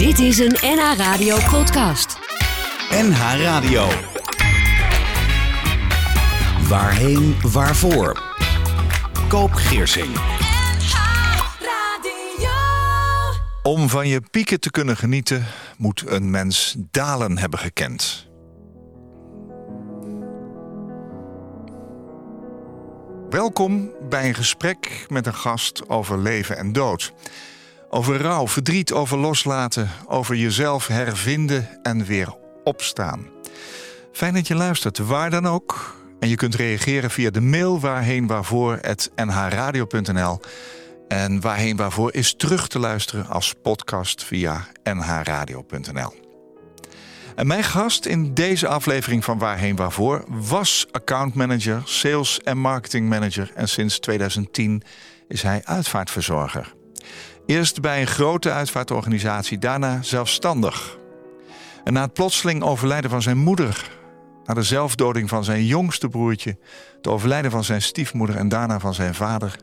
[0.00, 2.18] Dit is een NH Radio podcast.
[2.90, 3.88] NH Radio.
[6.68, 8.22] Waarheen, waarvoor?
[9.28, 10.16] Koop Geersing.
[13.62, 15.46] Om van je pieken te kunnen genieten,
[15.78, 18.28] moet een mens dalen hebben gekend.
[23.30, 27.12] Welkom bij een gesprek met een gast over leven en dood.
[27.92, 33.26] Over rouw, verdriet, over loslaten, over jezelf hervinden en weer opstaan.
[34.12, 35.98] Fijn dat je luistert, waar dan ook.
[36.20, 38.80] En je kunt reageren via de mail waarheen waarvoor
[39.14, 40.40] nhradio.nl.
[41.08, 46.14] En waarheen waarvoor is terug te luisteren als podcast via nhradio.nl.
[47.34, 53.50] En mijn gast in deze aflevering van Waarheen Waarvoor was accountmanager, sales en marketing manager
[53.54, 54.82] en sinds 2010
[55.28, 56.78] is hij uitvaartverzorger.
[57.50, 60.98] Eerst bij een grote uitvaartorganisatie, daarna zelfstandig.
[61.84, 63.90] En na het plotseling overlijden van zijn moeder,
[64.44, 66.58] na de zelfdoding van zijn jongste broertje,
[66.96, 69.56] het overlijden van zijn stiefmoeder en daarna van zijn vader,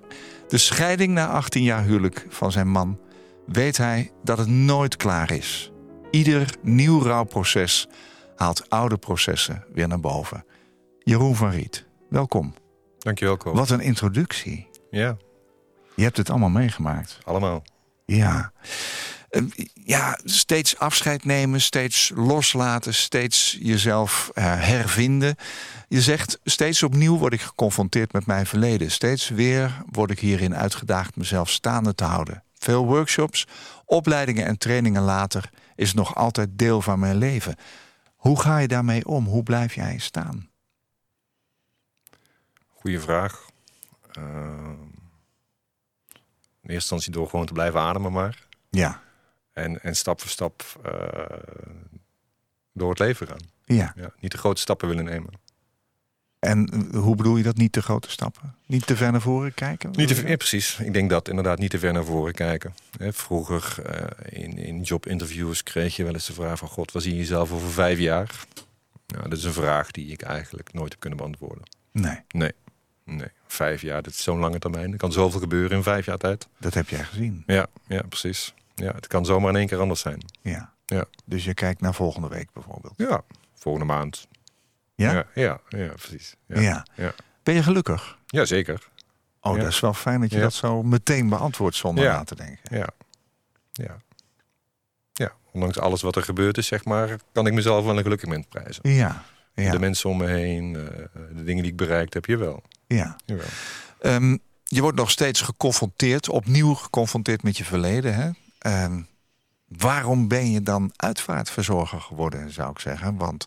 [0.47, 2.99] de scheiding na 18 jaar huwelijk van zijn man,
[3.45, 5.71] weet hij dat het nooit klaar is.
[6.11, 7.87] Ieder nieuw rouwproces
[8.35, 10.45] haalt oude processen weer naar boven.
[10.99, 12.53] Jeroen van Riet, welkom.
[12.97, 13.53] Dankjewel, Ko.
[13.53, 14.69] Wat een introductie.
[14.89, 15.17] Ja,
[15.95, 17.17] Je hebt het allemaal meegemaakt.
[17.23, 17.63] allemaal.
[18.07, 18.51] Ja.
[19.29, 19.41] Eh,
[19.73, 25.35] Ja, steeds afscheid nemen, steeds loslaten, steeds jezelf eh, hervinden.
[25.87, 28.91] Je zegt, steeds opnieuw word ik geconfronteerd met mijn verleden.
[28.91, 32.43] Steeds weer word ik hierin uitgedaagd mezelf staande te houden.
[32.53, 33.47] Veel workshops,
[33.85, 37.55] opleidingen en trainingen later is nog altijd deel van mijn leven.
[38.15, 39.25] Hoe ga je daarmee om?
[39.25, 40.49] Hoe blijf jij staan?
[42.67, 43.45] Goeie vraag.
[44.19, 44.23] Uh,
[46.73, 48.45] eerste instantie door gewoon te blijven ademen maar.
[48.69, 49.01] Ja,
[49.53, 51.37] En, en stap voor stap eh,
[52.73, 53.39] door het leven gaan.
[53.65, 53.93] ja.
[53.95, 55.31] Ja, niet de grote stappen willen nemen.
[56.39, 58.55] En hoe bedoel je dat niet te grote stappen?
[58.65, 59.91] Niet te ver naar voren kijken?
[59.95, 60.79] Niet te, ver- ja, precies.
[60.79, 62.73] Ik denk dat inderdaad niet te ver naar voren kijken.
[62.99, 66.67] Vroeger eh, in, in jobinterviews kreeg je wel eens de vraag van...
[66.67, 68.45] God, waar zie je jezelf over vijf jaar?
[69.07, 71.63] Nou, dat is een vraag die ik eigenlijk nooit heb kunnen beantwoorden.
[71.91, 72.51] Nee, Nee,
[73.07, 73.31] nee.
[73.47, 74.91] Vijf jaar, dat is zo'n lange termijn.
[74.91, 76.47] Er kan zoveel gebeuren in vijf jaar tijd.
[76.57, 77.43] dat heb jij gezien.
[77.45, 78.53] Ja, ja, precies.
[78.75, 80.25] Ja, het kan zomaar in één keer anders zijn.
[80.41, 80.73] Ja.
[80.85, 81.05] Ja.
[81.25, 82.93] Dus je kijkt naar volgende week bijvoorbeeld.
[82.97, 83.21] Ja,
[83.53, 84.27] volgende maand.
[84.95, 85.11] Ja?
[85.11, 86.35] Ja, ja, ja, precies.
[86.47, 86.59] Ja.
[86.59, 87.13] Ja, ja.
[87.43, 88.17] Ben je gelukkig?
[88.25, 88.87] Ja, zeker.
[89.41, 92.77] Oh, dat is wel fijn dat je dat zo meteen beantwoordt zonder na te denken.
[92.77, 92.87] Ja.
[93.71, 93.97] Ja.
[95.13, 98.29] Ja, ondanks alles wat er gebeurd is, zeg maar, kan ik mezelf wel een gelukkig
[98.29, 98.89] mens prijzen.
[98.89, 99.23] Ja,
[99.63, 100.83] ja, De mensen om me heen, eh,
[101.35, 102.63] de dingen die ik bereikt heb, jawel.
[102.87, 103.15] ja.
[103.25, 103.45] jawel.
[104.01, 108.15] Ehm, je wordt nog steeds geconfronteerd, opnieuw geconfronteerd met je verleden.
[108.15, 108.29] Hè?
[108.59, 109.01] Ehm,
[109.67, 113.17] waarom ben je dan uitvaartverzorger geworden, zou ik zeggen?
[113.17, 113.45] Want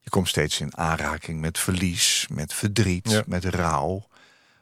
[0.00, 3.22] je komt steeds in aanraking met verlies, met verdriet, Ja.
[3.26, 4.08] met rouw.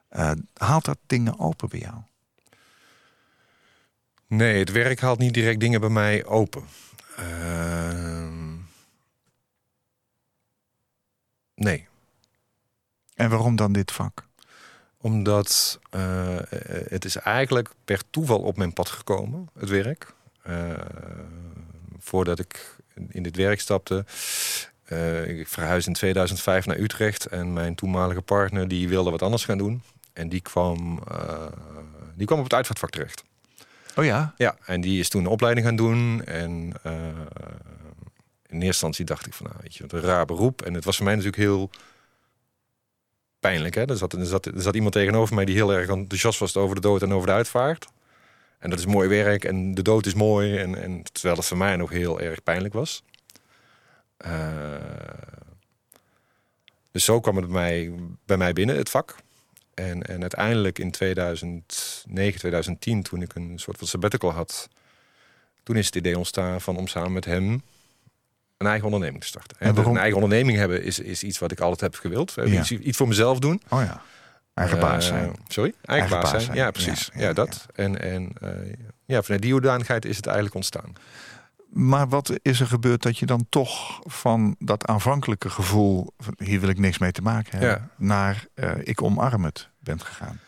[0.09, 1.95] Eh, haalt dat dingen open bij jou?
[4.27, 6.63] Nee, het werk haalt niet direct dingen bij mij open.
[7.17, 7.68] Ehm,
[11.59, 11.87] nee.
[13.15, 14.27] En waarom dan dit vak?
[15.01, 16.37] Omdat eh,
[16.89, 20.15] het is eigenlijk per toeval op mijn pad gekomen, het werk.
[20.43, 20.71] Eh,
[21.99, 22.77] voordat ik
[23.09, 24.05] in dit werk stapte.
[24.85, 27.27] eh, ik verhuisde in 2005 naar Utrecht.
[27.27, 29.83] En mijn toenmalige partner die wilde wat anders gaan doen.
[30.13, 31.03] En die kwam,
[32.15, 33.25] die kwam op het uitvaartvak terecht.
[33.97, 34.35] Oh ja?
[34.37, 36.25] Ja, en die is toen een opleiding gaan doen.
[36.25, 36.73] En
[38.49, 40.63] in eerste instantie dacht ik van, nou, weet je, wat een raar beroep.
[40.63, 41.71] En het was voor mij natuurlijk heel
[43.41, 43.75] pijnlijk.
[43.75, 43.85] Hè?
[43.85, 46.75] Er, zat, er, zat, er zat iemand tegenover mij die heel erg enthousiast was over
[46.75, 47.87] de dood en over de uitvaart.
[48.59, 50.57] En dat is mooi werk en de dood is mooi.
[50.57, 53.03] En, en terwijl het voor mij nog heel erg pijnlijk was.
[54.17, 54.75] Eh,
[56.91, 57.93] dus zo kwam het bij mij,
[58.27, 59.17] bij mij binnen, het vak.
[59.75, 64.69] En, en uiteindelijk in 2009, 2010, toen ik een soort van sabbatical had,
[65.63, 67.63] toen is het idee ontstaan van om samen met hem
[68.59, 69.57] een eigen onderneming te starten.
[69.61, 72.33] En waarom- Een eigen onderneming hebben is, is iets wat ik altijd heb gewild.
[72.35, 72.45] Ja.
[72.45, 73.63] Iets, iets voor mezelf doen.
[73.69, 74.03] Oh ja.
[74.55, 75.33] Eigen baas Eh, zijn.
[75.49, 75.75] sorry?
[75.85, 76.43] Eigen, baas, zijn.
[76.57, 77.11] Ja, Ja, precies.
[77.15, 77.33] ja, Ja, ja.
[77.33, 77.67] dat.
[77.75, 78.51] En, en eh,
[79.05, 80.93] ja, vanuit die hoedanigheid is het eigenlijk ontstaan.
[81.73, 86.13] Maar wat is er gebeurd dat je dan toch van dat aanvankelijke gevoel...
[86.19, 87.91] van hier wil ik niks mee te maken hebben...
[87.97, 90.41] Naar eh, ik omarm het bent gegaan?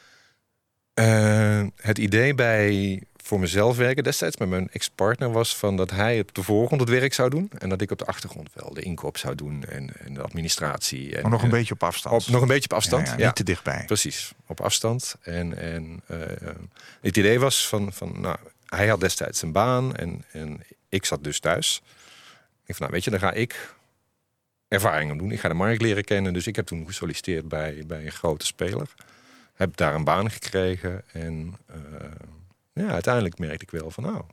[1.76, 6.34] Het idee bij voor mezelf werken destijds met mijn ex-partner was van dat hij op
[6.34, 9.16] de voorgrond het werk zou doen en dat ik op de achtergrond wel de inkoop
[9.18, 11.16] zou doen en, en de administratie.
[11.16, 12.22] En, Maar nog een en- beetje op afstand.
[12.26, 13.06] op, nog een beetje op afstand.
[13.06, 13.84] Ja, Ja, ja, Niet te dichtbij.
[13.86, 15.14] precies, op afstand.
[15.22, 16.18] En, en eh,
[17.00, 18.36] het idee was van, van nou,
[18.66, 21.82] hij had destijds een baan en, en ik zat dus thuis.
[22.66, 23.74] Ik van, nou, weet je, dan ga ik
[24.68, 25.32] ervaringen doen.
[25.32, 26.32] Ik ga de markt leren kennen.
[26.32, 28.88] Dus ik heb toen gesolliciteerd bij, bij een grote speler.
[29.54, 31.02] Heb daar een baan gekregen.
[31.12, 31.76] En uh,
[32.72, 34.24] ja, uiteindelijk merkte ik wel van, nou,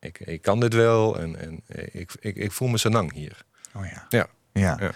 [0.00, 1.18] ik, ik kan dit wel.
[1.18, 1.62] En, en
[1.92, 3.44] ik, ik, ik voel me zo lang hier.
[3.74, 4.06] Oh ja.
[4.08, 4.26] Ja.
[4.52, 4.76] ja.
[4.80, 4.92] Ja.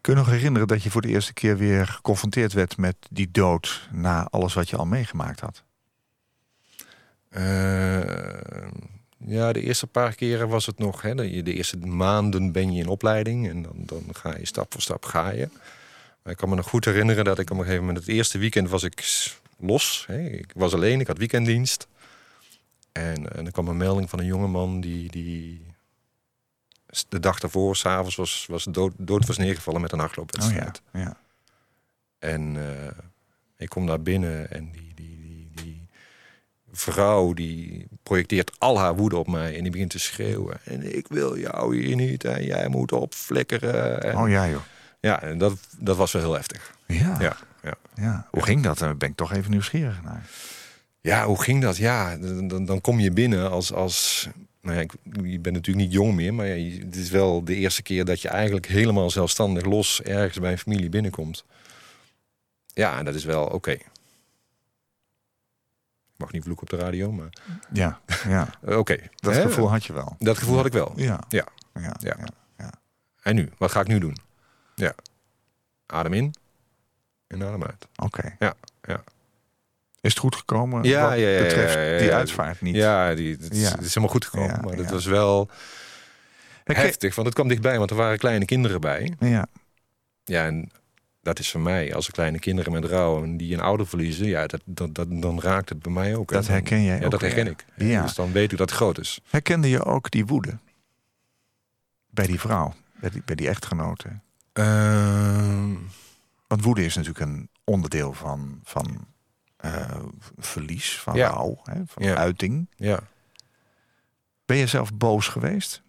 [0.00, 3.30] Kun je nog herinneren dat je voor de eerste keer weer geconfronteerd werd met die
[3.30, 5.62] dood na alles wat je al meegemaakt had?
[7.30, 8.00] Uh,
[9.18, 11.02] ja, de eerste paar keren was het nog.
[11.02, 14.72] Hè, de, de eerste maanden ben je in opleiding en dan, dan ga je stap
[14.72, 15.48] voor stap ga je.
[16.22, 18.38] Maar ik kan me nog goed herinneren dat ik op een gegeven moment het eerste
[18.38, 19.00] weekend was ik
[19.58, 20.04] los.
[20.06, 20.18] Hè.
[20.18, 21.88] Ik was alleen, ik had weekenddienst.
[22.92, 25.62] En, en er kwam een melding van een jongeman die, die
[27.08, 30.82] de dag daarvoor, s'avonds, was, was dood, dood was neergevallen met een hardloopwedstrijd.
[30.86, 31.16] Oh ja, ja.
[32.18, 32.64] En uh,
[33.56, 35.88] ik kom daar binnen en die, die, die, die
[36.72, 40.58] vrouw die projecteert al haar woede op mij en die begint te schreeuwen.
[40.64, 44.02] En ik wil jou hier niet en jij moet opflikkeren.
[44.02, 44.62] En, oh ja joh.
[45.00, 46.74] Ja, en dat, dat was wel heel heftig.
[46.86, 47.16] Ja.
[47.20, 47.74] Ja, ja.
[47.94, 48.28] ja.
[48.30, 48.78] Hoe ging dat?
[48.78, 50.26] Daar ben ik toch even nieuwsgierig naar.
[51.00, 51.76] Ja, hoe ging dat?
[51.76, 54.28] Ja, dan, dan kom je binnen als, als
[54.60, 57.54] nou ja, ik, je bent natuurlijk niet jong meer, maar ja, het is wel de
[57.54, 61.44] eerste keer dat je eigenlijk helemaal zelfstandig los ergens bij een familie binnenkomt.
[62.66, 63.70] Ja, en dat is wel oké.
[63.70, 63.86] Ik
[66.16, 67.32] mag niet vloeken op de radio, maar.
[67.72, 68.48] Ja, ja.
[68.78, 68.96] oké.
[69.14, 69.42] Dat Hè?
[69.42, 70.16] gevoel had je wel.
[70.18, 70.92] Dat gevoel had ik wel.
[70.96, 71.20] Ja.
[71.28, 71.46] Ja.
[71.74, 71.96] Ja.
[71.98, 72.16] Ja.
[72.18, 72.26] ja.
[72.58, 72.72] ja.
[73.22, 73.50] En nu?
[73.58, 74.16] Wat ga ik nu doen?
[74.74, 74.94] Ja.
[75.86, 76.34] Adem in
[77.42, 77.86] adem uit.
[77.96, 78.36] Oké.
[78.38, 79.02] Ja, ja.
[80.00, 82.74] Is het goed gekomen Ja, wat ja, ja, betreft die uitvaart niet?
[82.74, 83.70] Ja, die, het, is, Ja.
[83.70, 84.60] het is helemaal goed gekomen.
[84.64, 85.48] Maar het was wel
[86.64, 89.12] heftig, want het kwam dichtbij, want er waren kleine kinderen bij.
[89.18, 89.46] Ja.
[90.24, 90.70] Ja, en
[91.22, 94.26] dat is voor mij, als er kleine kinderen met rouw en die een ouder verliezen,
[94.26, 96.30] ja, dat, dat, dat, dan raakt het bij mij ook.
[96.30, 96.36] hè.
[96.36, 97.64] Dat herken jij Ja, ook dat herken ik.
[97.76, 98.02] Ja.
[98.02, 99.20] Dus dan weet u dat het groot is.
[99.30, 100.58] Herkende je ook die woede?
[102.10, 104.08] Bij die vrouw, bij die, bij die echtgenote?
[104.52, 105.72] Ehm,
[106.54, 109.06] Want woede is natuurlijk een onderdeel van, van
[109.56, 109.96] eh,
[110.36, 111.28] verlies, van Ja.
[111.28, 112.14] rouw, hè, van Ja.
[112.16, 112.68] uiting.
[112.76, 113.00] ja.
[114.44, 115.82] Ben je zelf boos geweest?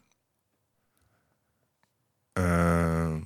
[2.33, 3.19] Ehm,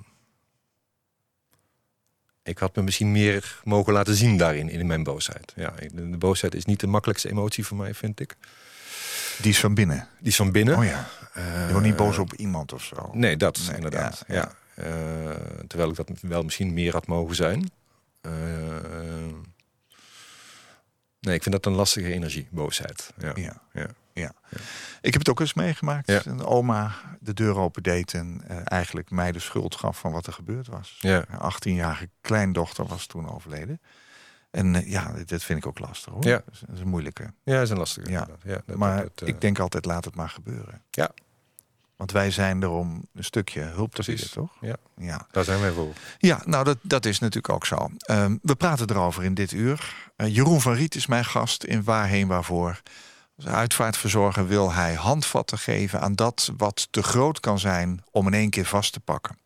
[2.43, 5.53] ik had me misschien meer mogen laten zien daarin, in mijn boosheid.
[5.55, 8.35] Ja, de, boosheid is niet de makkelijkste emotie voor mij, vind ik.
[9.41, 10.07] Die is van binnen.
[10.19, 10.77] Die is van binnen.
[10.77, 11.07] Oh ja.
[11.33, 13.09] Eh, Je wordt niet boos op iemand of zo.
[13.13, 14.23] Nee, dat Nee, inderdaad.
[14.27, 14.47] ja.
[14.47, 14.53] Eh,
[15.67, 17.69] terwijl ik dat wel misschien meer had mogen zijn.
[18.21, 18.31] Eh,
[21.19, 23.13] nee, ik vind dat een lastige energie, boosheid.
[23.17, 23.31] Ja.
[23.35, 23.61] Ja.
[23.73, 23.87] Ja.
[24.13, 24.31] Ja.
[25.01, 26.07] Ik heb het ook eens meegemaakt.
[26.07, 26.21] Ja.
[26.25, 30.33] Een oma de deur opendeed en eh, eigenlijk mij de schuld gaf van wat er
[30.33, 30.97] gebeurd was.
[30.99, 31.23] Ja.
[31.29, 33.81] Haar 18-jarige kleindochter was toen overleden.
[34.51, 36.25] En eh, ja, dit vind ik ook lastig hoor.
[36.25, 36.37] Ja.
[36.45, 37.23] Dat is, dat is een moeilijke.
[37.43, 38.09] ja, dat is een lastige.
[38.11, 38.27] Ja.
[38.43, 40.81] Ja, dat- maar dat, eh, ik denk altijd, laat het maar gebeuren.
[40.89, 41.09] Ja.
[41.99, 44.51] Want wij zijn er om een stukje hulp te bieden, toch?
[44.61, 44.75] Ja.
[44.97, 45.93] Ja, Daar zijn wij voor.
[46.17, 47.89] ja nou dat, dat is natuurlijk ook zo.
[47.97, 49.95] Ehm, we praten erover in dit uur.
[50.15, 52.81] Eh, Jeroen van Riet is mijn gast in Waarheen Waarvoor.
[53.37, 58.33] Als uitvaartverzorger wil hij handvatten geven aan dat wat te groot kan zijn om in
[58.33, 59.37] één keer vast te pakken.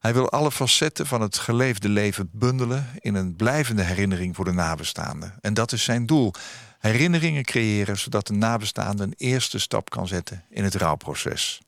[0.00, 4.52] Hij wil alle facetten van het geleefde leven bundelen in een blijvende herinnering voor de
[4.52, 5.34] nabestaanden.
[5.40, 6.32] En dat is zijn doel.
[6.78, 11.62] Herinneringen creëren zodat de nabestaande een eerste stap kan zetten in het rouwproces.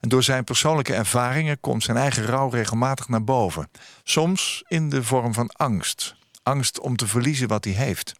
[0.00, 3.70] En door zijn persoonlijke ervaringen komt zijn eigen rouw regelmatig naar boven.
[4.02, 6.14] Soms in de vorm van angst.
[6.42, 8.12] Angst om te verliezen wat hij heeft.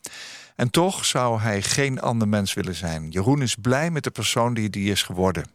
[0.57, 3.11] En toch zou hij geen ander mens willen zijn.
[3.11, 5.51] Jeroen is blij met de persoon die hij is geworden.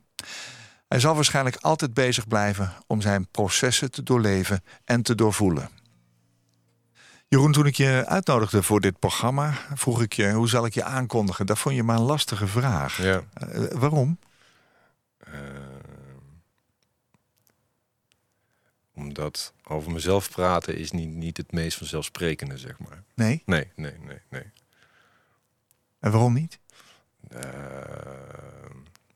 [0.88, 5.70] Hij zal waarschijnlijk altijd bezig blijven om zijn processen te doorleven en te doorvoelen.
[7.28, 10.84] Jeroen, toen ik je uitnodigde voor dit programma, vroeg ik je hoe zal ik je
[10.84, 11.46] aankondigen.
[11.46, 12.98] Dat vond je maar een lastige vraag.
[12.98, 13.22] Ja.
[13.34, 14.18] Eh, waarom?
[15.18, 15.32] Eh,
[18.96, 23.04] omdat over mezelf praten is niet, niet het meest vanzelfsprekende, zeg maar.
[23.16, 23.42] Nee?
[23.46, 24.44] Nee, nee, nee, nee.
[26.00, 26.60] En waarom niet?
[27.30, 27.40] Eh,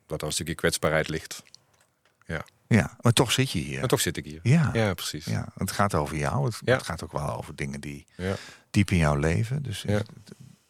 [0.05, 1.43] dat er een stukje kwetsbaarheid ligt.
[2.69, 3.79] Ja, maar toch zit je hier.
[3.79, 4.39] Maar toch zit ik hier.
[4.43, 4.69] Ja.
[4.74, 5.25] Ja, precies.
[5.25, 6.46] Ja, het gaat over jou.
[6.46, 6.74] Het, Ja.
[6.75, 8.36] het gaat ook wel over dingen die Ja.
[8.72, 9.63] diep in jouw leven.
[9.63, 9.91] Dus Ja.
[9.93, 10.10] het-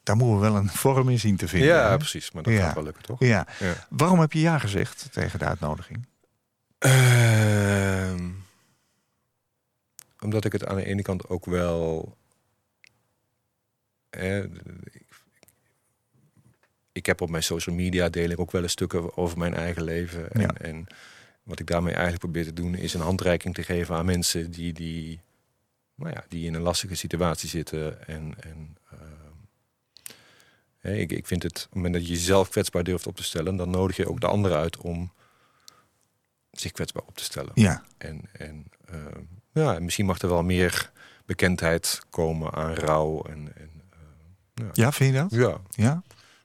[0.03, 1.69] daar moeten we wel een vorm in zien te vinden.
[1.69, 1.97] Ja, hè?
[1.97, 2.31] precies.
[2.31, 2.59] Maar dat Ja.
[2.65, 3.19] gaat wel lukken, toch?
[3.19, 3.47] ja.
[3.59, 3.73] Ja.
[3.89, 6.05] Waarom heb je ja gezegd tegen de uitnodiging?
[6.77, 8.29] Ehm,
[10.19, 12.15] omdat ik het aan de ene kant ook wel.
[14.09, 15.05] eh, ik,
[16.91, 19.83] ik heb op mijn social media deel ik ook wel eens stukken over mijn eigen
[19.83, 20.31] leven.
[20.31, 20.53] En, Ja.
[20.53, 20.87] en
[21.43, 24.73] wat ik daarmee eigenlijk probeer te doen, is een handreiking te geven aan mensen die,
[24.73, 25.21] die,
[25.95, 28.07] nou ja, die in een lastige situatie zitten.
[28.07, 28.77] En, en
[30.81, 33.23] ehm, ik, ik vind het, op het moment dat je jezelf kwetsbaar durft op te
[33.23, 35.11] stellen, dan nodig je ook de ander uit om
[36.51, 37.51] zich kwetsbaar op te stellen.
[37.55, 39.05] Ja, En, en eh,
[39.57, 40.91] ja, misschien mag er wel meer
[41.25, 43.21] bekendheid komen aan rouw.
[43.23, 43.81] En, en,
[44.53, 45.31] eh, ja vind je dat?
[45.31, 46.01] ja, Ja?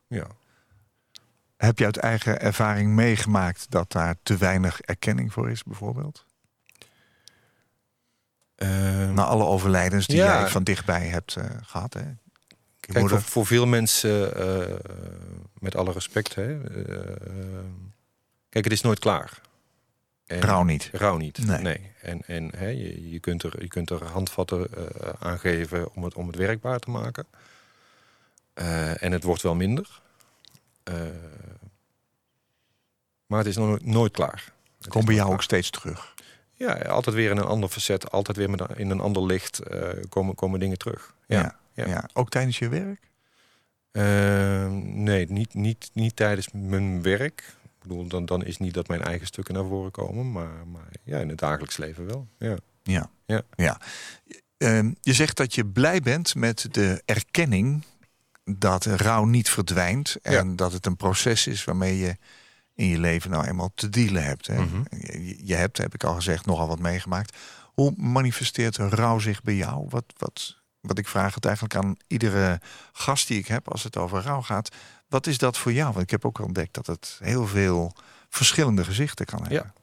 [0.07, 0.26] ja.
[1.57, 6.26] Heb je uit eigen ervaring meegemaakt dat daar te weinig erkenning voor is, bijvoorbeeld?
[8.57, 10.38] Ehm, Na alle overlijdens die Ja.
[10.40, 11.95] jij van dichtbij hebt eh, gehad.
[11.95, 12.00] Hè?
[12.81, 14.75] Kijk, moeder- voor, voor veel mensen, eh,
[15.59, 17.64] met alle respect, hè, eh,
[18.49, 19.40] kijk, het is nooit klaar.
[20.40, 20.90] Rouw niet.
[20.92, 21.46] Rouw niet.
[21.46, 21.58] Nee.
[21.60, 21.90] Nee.
[22.00, 26.04] En, en hè, je, je, kunt er, je kunt er handvatten eh, aan geven om
[26.04, 27.26] het, om het werkbaar te maken.
[28.54, 30.00] Eh, en het wordt wel minder.
[30.82, 30.94] Eh,
[33.26, 34.52] maar het is nog nooit, nooit klaar.
[34.78, 36.14] Het Komt is bij jou ook steeds terug.
[36.52, 39.60] Ja, altijd weer in een ander facet, altijd weer met een- in een ander licht
[40.08, 41.14] komen, komen dingen terug.
[41.26, 41.56] Ja.
[41.72, 41.86] ja.
[41.86, 42.08] ja.
[42.12, 43.10] Ook tijdens je werk?
[44.82, 47.54] Nee, niet, niet, niet tijdens mijn werk.
[47.82, 50.88] Ik bedoel, dan, dan is niet dat mijn eigen stukken naar voren komen, maar, maar
[51.04, 52.28] ja, in het dagelijks leven wel.
[52.38, 52.56] Ja.
[52.82, 53.10] Ja.
[53.26, 53.42] Ja.
[53.56, 53.80] ja.
[54.56, 57.84] Ehm, je zegt dat je blij bent met de erkenning
[58.44, 60.16] dat rouw niet verdwijnt.
[60.22, 62.16] En dat het een proces is waarmee je
[62.74, 64.46] in je leven nou eenmaal te dealen hebt.
[64.46, 64.60] Hè?
[64.60, 64.82] Mhm.
[64.90, 67.36] je, je hebt, heb ik al gezegd, nogal wat meegemaakt.
[67.74, 69.86] Hoe manifesteert rouw zich bij jou?
[69.88, 72.60] Wat, wat, wat ik vraag het eigenlijk aan iedere
[72.92, 74.68] gast die ik heb als het over rouw gaat.
[75.08, 75.92] Wat is dat voor jou?
[75.92, 77.92] Want ik heb ook ontdekt dat het heel veel
[78.28, 79.72] verschillende gezichten kan hebben.
[79.74, 79.80] Ja.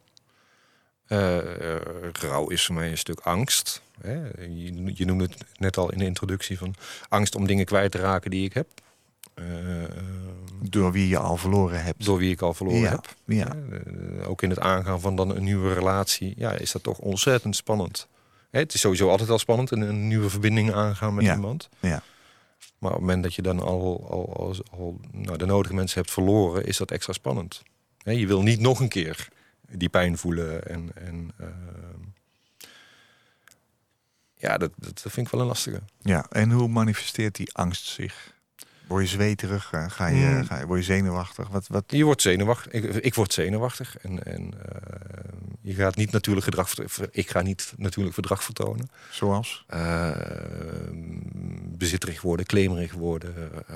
[1.07, 3.81] Eh, eh, rouw is voor mij een stuk angst.
[4.01, 4.13] Hè?
[4.39, 6.75] Je, je noemde het net al in de introductie van
[7.09, 8.67] angst om dingen kwijt te raken die ik heb.
[9.33, 9.45] Eh,
[10.61, 12.05] Door wie je al verloren hebt.
[12.05, 13.15] door wie ik al verloren Ja, heb.
[13.25, 13.55] ja.
[14.25, 18.07] Ook in het aangaan van dan een nieuwe relatie, ja, is dat toch ontzettend spannend.
[18.49, 21.33] Hè, het is sowieso altijd al spannend, een, een nieuwe verbinding aangaan met Ja.
[21.35, 21.69] iemand.
[21.79, 22.03] Ja.
[22.77, 25.99] Maar op het moment dat je dan al, al, al, al nou, de nodige mensen
[25.99, 27.61] hebt verloren, is dat extra spannend.
[28.03, 29.27] Hè, je wil niet nog een keer
[29.71, 30.67] die pijn voelen.
[30.67, 32.01] En, en ehm,
[34.35, 35.81] ja, dat, dat vind ik wel een lastige.
[36.01, 38.33] Ja, en hoe manifesteert die angst zich?
[38.89, 39.71] Word je zweterig?
[39.71, 40.45] Eh, Ga je, Hmm.
[40.45, 41.47] ga je, word je zenuwachtig?
[41.47, 41.83] Wat, wat?
[41.87, 42.71] Je wordt zenuwachtig.
[42.71, 43.97] Ik, ik word zenuwachtig.
[43.97, 45.31] En, en eh,
[45.61, 46.73] je gaat niet natuurlijk gedrag.
[47.11, 48.89] Ik ga niet natuurlijk gedrag vertonen.
[49.11, 49.63] Zoals?
[49.67, 50.11] Eh,
[51.65, 53.65] bezitterig worden, claimerig worden.
[53.67, 53.75] eh,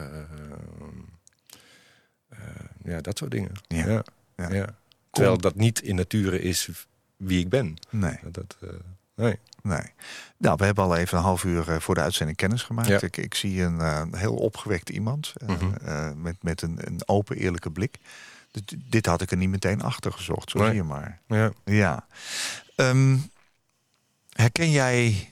[2.83, 3.51] ja, dat soort dingen.
[3.67, 3.85] Ja.
[3.87, 4.03] Ja.
[4.35, 4.53] Ja.
[4.53, 4.75] Ja.
[5.11, 6.69] Terwijl dat niet in nature is
[7.17, 7.75] wie ik ben.
[7.89, 8.57] Nee, Dat,
[9.15, 9.39] nee.
[9.63, 9.91] Nee.
[10.37, 12.87] Nou, we hebben al even een half uur eh, voor de uitzending kennis gemaakt.
[12.87, 13.01] Ja.
[13.01, 15.33] Ik, ik zie een eh, heel opgewekt iemand.
[15.35, 16.21] eh, Mhm.
[16.21, 17.97] met met een, een open, eerlijke blik.
[18.51, 20.67] Dit, dit had ik er niet meteen achter gezocht, zo Nee.
[20.67, 21.19] zie je maar.
[21.27, 21.51] Ja.
[21.65, 22.07] Ja.
[22.75, 23.17] Ehm,
[24.29, 25.29] herken jij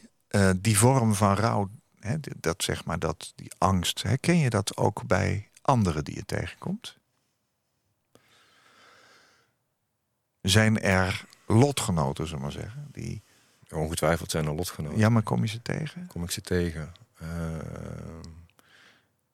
[0.57, 1.69] die vorm van rouw,
[1.99, 6.25] hè, dat zeg maar, dat, die angst, herken je dat ook bij anderen die je
[6.25, 6.97] tegenkomt?
[10.41, 13.23] Zijn er lotgenoten, zullen we maar zeggen, die...
[13.73, 14.97] Ongetwijfeld zijn er lotgenoten.
[14.99, 16.07] Ja, maar kom je ze tegen?
[16.07, 16.91] Kom ik ze tegen.
[17.17, 17.27] Eh,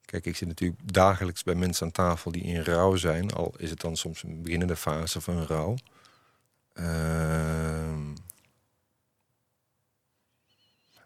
[0.04, 3.32] kijk, ik zit natuurlijk dagelijks bij mensen aan tafel die in rouw zijn.
[3.32, 5.74] Al is het dan soms een beginnende fase van rouw.
[6.72, 8.06] Ehm,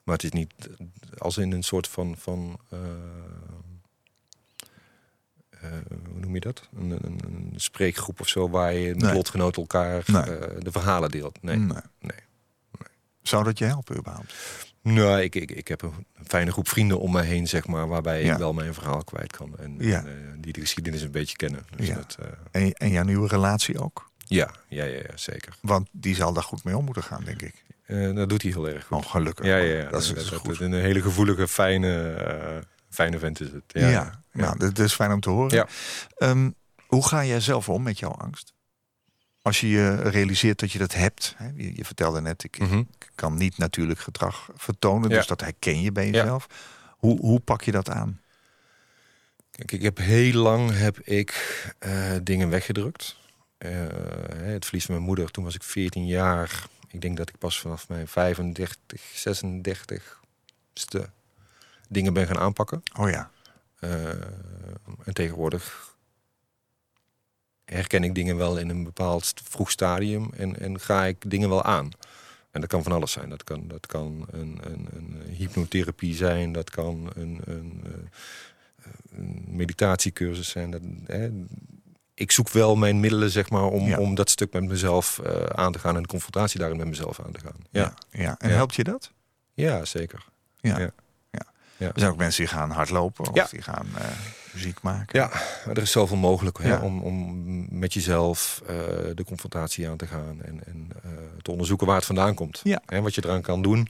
[0.04, 0.54] maar het is niet
[1.18, 2.16] als in een soort van.
[2.18, 2.78] van eh,
[5.50, 5.70] eh,
[6.10, 6.68] hoe noem je dat?
[6.76, 9.14] Een, een, een spreekgroep of zo waar je met Nee.
[9.14, 10.24] lotgenoten elkaar Nee.
[10.58, 11.42] de verhalen deelt.
[11.42, 11.56] Nee.
[11.56, 11.78] Nee.
[12.00, 12.18] nee.
[13.22, 14.34] Zou dat je helpen überhaupt?
[14.82, 18.24] Nou, ik, ik, ik heb een fijne groep vrienden om me heen, zeg maar, waarbij
[18.24, 18.32] Ja.
[18.32, 19.52] ik wel mijn verhaal kwijt kan.
[19.58, 19.98] En, Ja.
[19.98, 21.66] en, eh, die de geschiedenis een beetje kennen.
[21.76, 21.94] Dus Ja.
[21.94, 24.10] dat, eh, En, en jouw nieuwe relatie ook?
[24.26, 25.56] ja, ja, ja, zeker.
[25.60, 27.64] Want die zal daar goed mee om moeten gaan, denk ik.
[27.86, 29.04] Eh, dat doet hij heel erg goed.
[29.04, 29.46] Oh, gelukkig.
[29.46, 29.90] ja, ja, ja.
[29.90, 30.60] Dat is, dat, is dat- goed.
[30.60, 33.62] Een hele gevoelige, fijne, fijne vent is het.
[33.66, 35.54] Ja, Ja, nou, dat, is fijn om te horen.
[35.56, 35.66] Ja.
[36.16, 36.50] Ehm,
[36.86, 38.52] hoe ga jij zelf om met jouw angst?
[39.42, 41.34] Als je je realiseert dat je dat hebt.
[41.36, 41.50] Hè?
[41.54, 42.78] Je, je vertelde net, ik, Mhm.
[42.78, 45.10] ik kan niet natuurlijk gedrag vertonen.
[45.10, 45.16] Ja.
[45.16, 46.10] Dus dat herken je bij Ja.
[46.12, 46.46] jezelf.
[46.98, 48.20] Hoe, hoe pak je dat aan?
[49.50, 51.30] Kijk, ik heb heel lang heb ik
[51.78, 53.16] eh, dingen weggedrukt.
[53.58, 53.70] Eh,
[54.28, 56.66] het verlies van mijn moeder, toen was ik 14 jaar.
[56.88, 61.10] Ik denk dat ik pas vanaf mijn 35, 36ste
[61.88, 62.82] dingen ben gaan aanpakken.
[62.98, 63.30] Oh ja,
[63.78, 64.08] Eh,
[65.04, 65.91] en tegenwoordig
[67.72, 71.62] herken ik dingen wel in een bepaald vroeg stadium en, en ga ik dingen wel
[71.62, 71.90] aan.
[72.50, 73.28] En dat kan van alles zijn.
[73.28, 79.44] Dat kan, dat kan een, een, een hypnotherapie zijn, dat kan een, een, eh, een
[79.46, 80.70] meditatiecursus zijn.
[80.70, 81.30] Dat, hè.
[82.14, 83.98] Ik zoek wel mijn middelen zeg maar, om, Ja.
[83.98, 87.20] om dat stuk met mezelf eh, aan te gaan en de confrontatie daarin met mezelf
[87.20, 87.56] aan te gaan.
[87.70, 88.20] Ja, ja.
[88.22, 88.38] ja.
[88.38, 89.12] En helpt je dat?
[89.54, 90.24] ja zeker.
[90.60, 90.92] Ja.
[91.82, 91.88] Ja.
[91.88, 93.46] Er zijn ook mensen die gaan hardlopen of Ja.
[93.50, 94.04] die gaan eh,
[94.52, 95.18] muziek maken.
[95.20, 95.30] Ja,
[95.66, 97.46] er is zoveel mogelijk hè, om, om
[97.78, 98.74] met jezelf eh,
[99.14, 101.10] de confrontatie aan te gaan en, en eh,
[101.42, 102.60] te onderzoeken waar het vandaan komt.
[102.64, 102.80] Ja.
[102.86, 103.88] En wat je eraan kan doen.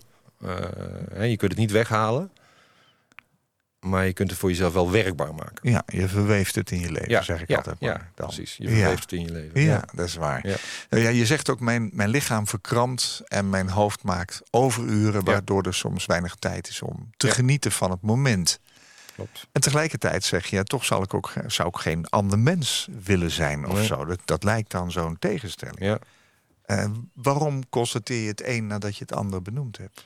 [1.12, 2.30] Hè, je kunt het niet weghalen,
[3.82, 5.70] maar je kunt het voor jezelf wel werkbaar maken.
[5.70, 8.10] Ja, je verweeft het in je leven, Ja, zeg ik ja, altijd ja, maar.
[8.14, 8.26] dan.
[8.26, 8.56] precies.
[8.56, 8.74] Je Ja.
[8.76, 9.60] verweeft het in je leven.
[9.60, 10.46] Ja, dat is waar.
[10.48, 10.56] Ja.
[10.90, 15.24] Nou ja, je zegt ook, mijn, mijn lichaam verkrampt en mijn hoofd maakt overuren...
[15.24, 17.32] waardoor er soms weinig tijd is om te Ja.
[17.32, 18.60] genieten van het moment.
[19.14, 19.46] Klopt.
[19.52, 23.30] En tegelijkertijd zeg je, ja, toch zal ik ook, zou ik geen ander mens willen
[23.30, 23.86] zijn of Nee.
[23.86, 24.04] zo.
[24.04, 25.78] Dat, dat lijkt dan zo'n tegenstelling.
[25.80, 25.98] Ja.
[26.62, 30.04] Eh, waarom constateer je het een nadat je het ander benoemd hebt?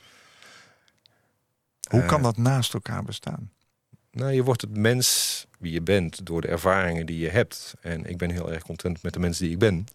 [1.89, 2.07] Hoe Eh.
[2.07, 3.51] kan dat naast elkaar bestaan?
[4.17, 7.73] Nou, je wordt het mens wie je bent door de ervaringen die je hebt.
[7.81, 9.85] En ik ben heel erg content met de mensen die ik ben.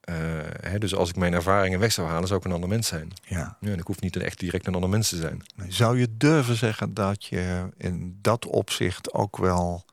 [0.00, 0.14] Eh,
[0.60, 3.12] hè, dus als ik mijn ervaringen weg zou halen, zou ik een ander mens zijn.
[3.24, 3.56] Ja.
[3.60, 5.42] Ja, en ik hoef niet echt direct een ander mens te zijn.
[5.68, 9.84] Zou je durven zeggen dat je in dat opzicht ook wel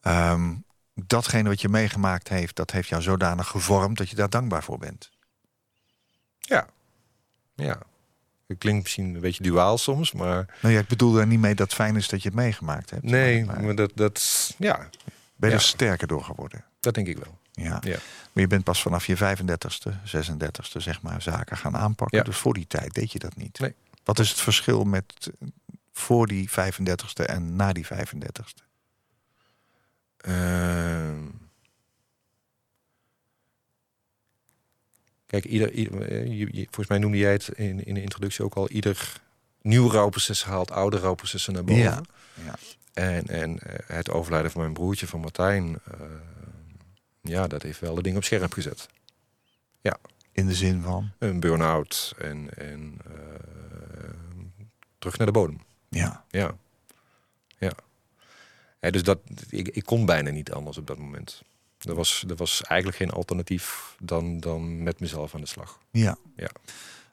[0.00, 0.54] ehm,
[0.94, 4.78] datgene wat je meegemaakt heeft, dat heeft jou zodanig gevormd dat je daar dankbaar voor
[4.78, 5.10] bent?
[6.38, 6.66] Ja.
[7.54, 7.78] Ja.
[8.58, 10.46] Klinkt misschien een beetje duaal soms, maar...
[10.60, 12.90] Nou ja, ik bedoel daar niet mee dat het fijn is dat je het meegemaakt
[12.90, 13.02] hebt.
[13.02, 14.88] Nee, maar, maar dat, dat, ja,
[15.36, 16.64] ben je er sterker door geworden?
[16.80, 17.38] dat denk ik wel.
[17.52, 17.78] Ja.
[17.80, 17.98] Ja.
[18.32, 22.18] Maar je bent pas vanaf je 35ste, 36ste, zeg maar, zaken gaan aanpakken.
[22.18, 22.24] Ja.
[22.24, 23.58] Dus voor die tijd deed je dat niet.
[23.58, 23.74] Nee.
[24.04, 25.30] Wat is het verschil met
[25.92, 28.64] voor die 35ste en na die 35ste?
[30.16, 31.14] Ehm.
[35.40, 38.44] Kijk, ieder, ieder eh, je, je- volgens mij noemde jij het in, in de introductie
[38.44, 38.68] ook al...
[38.68, 39.20] ieder
[39.62, 41.82] nieuw rouwproces haalt oude rouwprocessen naar boven.
[41.82, 42.00] Ja.
[42.44, 42.54] Ja.
[42.92, 45.78] En, en eh, het overlijden van mijn broertje, van Martijn...
[45.84, 46.00] eh,
[47.20, 48.88] ja, dat heeft wel de ding op scherp gezet.
[50.34, 54.10] In de zin van, Een burn-out en, en eh,
[54.98, 55.60] terug naar de bodem.
[55.88, 56.24] ja.
[56.30, 56.54] Ja.
[57.58, 57.72] Ja.
[58.80, 61.42] Hè, dus dat, ik, ik kon bijna niet anders op dat moment.
[61.88, 65.78] Er was, er was eigenlijk geen alternatief dan, dan met mezelf aan de slag.
[65.90, 66.16] Ja.
[66.36, 66.48] Ja.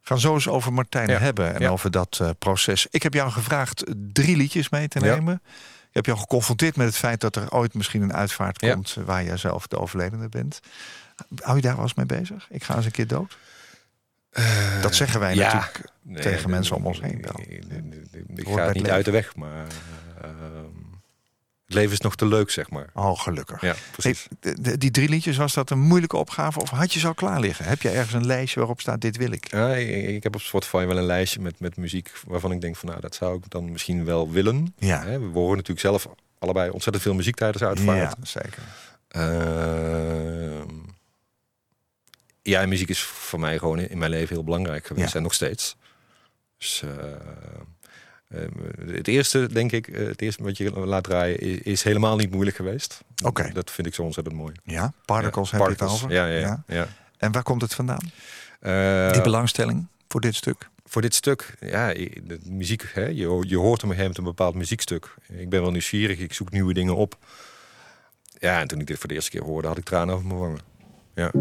[0.02, 1.18] Gaan zo eens over Martijn Ja.
[1.18, 1.70] hebben en Ja.
[1.70, 2.88] over dat eh, proces.
[2.92, 5.14] Ik heb jou gevraagd drie liedjes mee te Ja.
[5.16, 5.42] nemen.
[5.90, 8.74] Ik heb jou geconfronteerd met het feit dat er ooit misschien een uitvaart Ja.
[8.74, 10.60] komt waar jij zelf de overledene bent.
[11.36, 12.48] Hou je daar wel eens mee bezig?
[12.50, 13.38] Ik ga eens een keer dood.
[14.82, 15.44] dat zeggen wij ja.
[15.54, 15.82] natuurlijk.
[16.02, 17.40] Nee, tegen mensen om ons heen wel.
[17.40, 18.92] Ik ga het niet leven.
[18.92, 19.68] uit de weg, maar
[20.22, 20.66] ehm,
[21.70, 22.90] het leven is nog te leuk, zeg maar.
[22.94, 23.62] Oh, gelukkig.
[23.62, 24.28] Ja, Hey, precies.
[24.40, 27.14] de- de- die drie liedjes, was dat een moeilijke opgave of had je ze al
[27.14, 27.66] klaar liggen?
[27.66, 29.52] Heb je ergens een lijstje waarop staat dit wil ik?
[29.52, 32.76] Ja, ik, ik heb op Spotify wel een lijstje met, met muziek waarvan ik denk
[32.76, 34.74] van nou, dat zou ik dan misschien wel willen.
[34.78, 36.08] Ja, Hè, we horen natuurlijk zelf
[36.40, 38.16] allebei ontzettend veel muziek tijdens de uitvaart.
[38.20, 38.64] ja zeker.
[39.08, 40.68] Ehm,
[42.42, 45.16] ja, muziek is voor mij gewoon in mijn leven heel belangrijk geweest Ja.
[45.18, 45.76] en nog steeds.
[46.58, 46.90] Dus eh,
[48.86, 52.32] het eerste, denk ik, eh, het eerste wat je laat draaien is, is helemaal niet
[52.32, 53.02] moeilijk geweest.
[53.24, 53.50] Oké.
[53.54, 54.54] Dat vind ik zo ontzettend mooi.
[54.64, 56.12] Ja, Particles Ja, heb je het over.
[56.12, 56.88] Ja, ja, ja.
[57.18, 58.12] En waar komt het vandaan?
[58.60, 60.70] Eh, Die belangstelling voor dit stuk?
[60.86, 64.24] voor dit stuk, ja, de muziek, hè, je, je hoort op een gegeven moment een
[64.24, 65.16] bepaald muziekstuk.
[65.28, 67.18] Ik ben wel nieuwsgierig, ik zoek nieuwe dingen op.
[68.40, 70.40] Ja, en toen ik dit voor de eerste keer hoorde, had ik tranen over mijn
[70.40, 70.60] wangen.
[71.16, 71.32] Ja.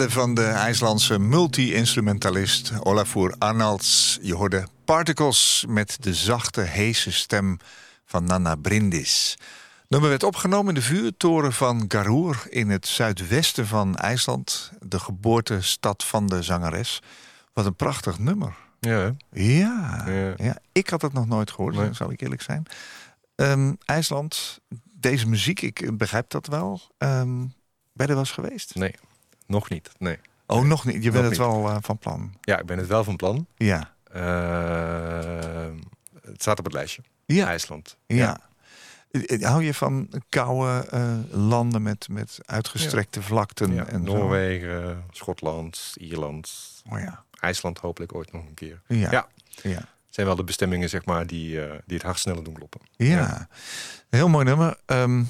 [0.00, 4.18] Ballade van de IJslandse multi-instrumentalist Olafur Arnalds.
[4.22, 7.58] Je hoorde Particles met de zachte, heese stem
[8.04, 9.38] van Nana Brindis.
[9.88, 14.70] Nummer werd opgenomen in de vuurtoren van Garoer in het zuidwesten van IJsland.
[14.82, 17.02] De geboortestad van de zangeres.
[17.52, 18.56] Wat een prachtig nummer.
[18.80, 19.14] Ja?
[19.32, 20.34] Ja, ja.
[20.36, 20.58] Ja.
[20.72, 21.92] ik had het nog nooit gehoord, Nee.
[21.92, 22.66] zal ik eerlijk zijn.
[23.34, 24.60] Ehm, IJsland,
[24.94, 26.80] deze muziek, ik begrijp dat wel.
[26.98, 27.46] Ehm
[27.92, 28.74] ben je er eens geweest?
[28.74, 28.94] nee,
[29.50, 29.90] nog niet.
[29.98, 30.18] Nee.
[30.46, 31.04] Oh, nog niet.
[31.04, 31.38] Je bent het niet.
[31.38, 32.34] wel eh, van plan.
[32.40, 33.46] Ja, ik ben het wel van plan.
[33.56, 33.94] Ja.
[34.12, 35.72] Eh,
[36.22, 37.02] het staat op het lijstje.
[37.26, 37.46] Ja.
[37.46, 37.96] IJsland.
[38.06, 38.40] ja.
[39.10, 40.86] Eh, Hou je van koude
[41.30, 43.74] landen met, met uitgestrekte vlakten?
[43.74, 44.16] Ja, en zo?
[44.16, 47.24] Noorwegen, Schotland, Ierland, Oh ja.
[47.40, 48.80] IJsland hopelijk ooit nog een keer.
[48.86, 49.10] Ja.
[49.10, 49.28] Ja.
[49.62, 49.88] Ja.
[50.08, 52.80] zijn wel de bestemmingen zeg maar, die, die het hart sneller doen kloppen.
[52.96, 53.48] Ja.
[54.10, 54.76] Heel mooi nummer.
[54.86, 55.22] Ehm,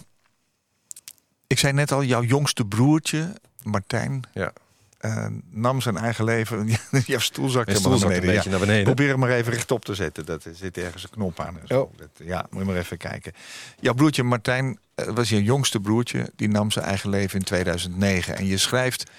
[1.50, 3.32] ik zei net al, jouw jongste broertje,
[3.62, 4.52] Martijn, Ja.
[4.98, 6.68] eh, nam zijn eigen leven.
[7.06, 8.42] Jouw stoel zakt Mijn helemaal naar beneden.
[8.44, 8.50] Ja.
[8.50, 8.84] naar beneden.
[8.84, 10.26] Probeer hem maar even rechtop te zetten.
[10.26, 11.58] Dat er zit ergens een knop aan.
[11.66, 11.78] en.
[11.78, 11.96] Oh.
[11.96, 13.32] Dat, ja, moet je maar even kijken.
[13.80, 16.32] Jouw broertje Martijn eh, was je jongste broertje.
[16.36, 18.36] Die nam zijn eigen leven in 2009.
[18.36, 19.10] En je schrijft: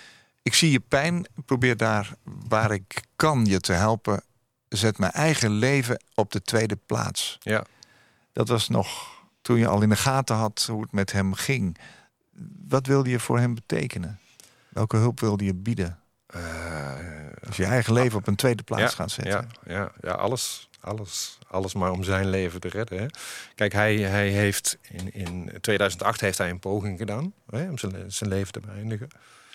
[0.42, 1.26] Ik zie je pijn.
[1.46, 2.14] Probeer daar
[2.48, 4.24] waar ik kan je te helpen.
[4.70, 7.38] Zet mijn eigen leven op de tweede plaats.
[7.40, 7.64] Ja.
[8.34, 9.10] Dat was nog
[9.42, 11.78] toen je al in de gaten had hoe het met hem ging.
[12.68, 14.20] Wat wilde je voor hem betekenen?
[14.70, 16.00] Welke hulp wilde je bieden?
[16.26, 16.98] Eh,
[17.48, 19.50] Als je eigen leven op een tweede plaats ja, gaat zetten.
[19.66, 23.00] Ja, ja, ja alles, alles, alles maar om zijn leven te redden.
[23.00, 23.06] Hè.
[23.56, 28.12] Kijk, hij, hij heeft in, in 2008 heeft hij een poging gedaan hè, om zijn,
[28.12, 29.08] zijn leven te beëindigen.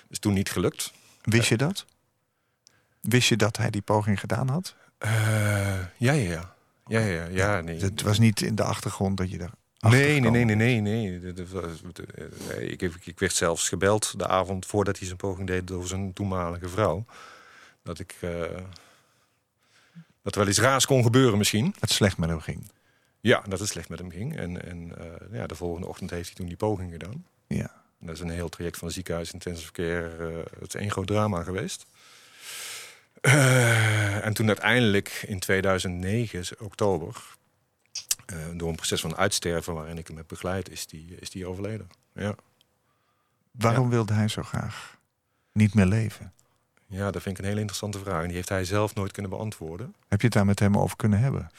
[0.08, 0.92] Is toen niet gelukt.
[1.22, 1.86] Wist je dat?
[3.00, 4.74] Wist je dat hij die poging gedaan had?
[4.98, 5.10] Eh,
[5.96, 6.54] ja, ja, ja.
[6.86, 7.60] Ja, ja, ja.
[7.60, 7.80] nee.
[7.80, 9.50] Het was niet in de achtergrond dat je er.
[9.90, 11.32] Nee, nee, nee, nee, nee, nee.
[11.32, 11.98] Dat- dat
[12.58, 16.12] Ik, ik, ik werd zelfs gebeld de avond voordat hij zijn poging deed door zijn
[16.12, 17.04] toenmalige vrouw.
[17.82, 18.14] Dat ik.
[18.20, 18.30] eh,
[20.22, 21.74] dat er wel iets raars kon gebeuren misschien.
[21.80, 22.70] Het slecht met hem ging.
[23.20, 24.36] Ja, dat het slecht met hem ging.
[24.36, 27.26] En, en eh, ja, de volgende ochtend heeft hij toen die poging gedaan.
[27.46, 27.84] Ja.
[28.00, 30.16] En dat is een heel traject van ziekenhuis intensive care.
[30.30, 31.86] eh, het is één groot drama geweest.
[34.22, 37.16] En toen uiteindelijk in 2009, is oktober,
[38.54, 41.88] door een proces van uitsterven waarin ik hem heb begeleid, is die, is die overleden.
[42.14, 42.34] Ja.
[43.50, 44.96] Waarom wilde hij zo graag
[45.52, 46.32] niet meer leven?
[46.88, 48.20] ja, dat vind ik een hele interessante vraag.
[48.20, 49.94] En die heeft hij zelf nooit kunnen beantwoorden.
[50.08, 51.50] Heb je het daar met hem over kunnen hebben?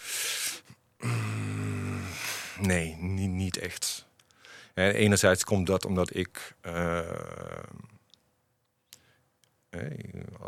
[2.59, 4.05] Nee, niet, niet echt.
[4.73, 6.55] En enerzijds komt dat omdat ik.
[6.61, 6.99] eh,
[9.69, 9.83] eh,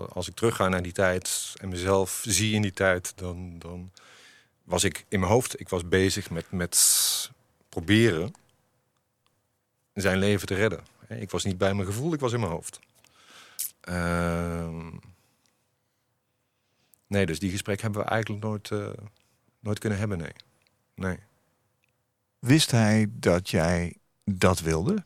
[0.09, 3.91] als ik terugga naar die tijd en mezelf zie in die tijd, dan, dan
[4.69, 5.59] was ik in mijn hoofd.
[5.59, 7.31] Ik was bezig met, met
[7.69, 8.33] proberen
[9.93, 10.83] zijn leven te redden.
[11.07, 12.79] Ik was niet bij mijn gevoel, ik was in mijn hoofd.
[13.81, 14.91] Ehm,
[17.07, 19.05] nee, dus die gesprek hebben we eigenlijk nooit, eh,
[19.59, 20.33] nooit kunnen hebben, nee.
[20.95, 21.19] Nee.
[22.39, 25.03] Wist hij dat jij dat wilde?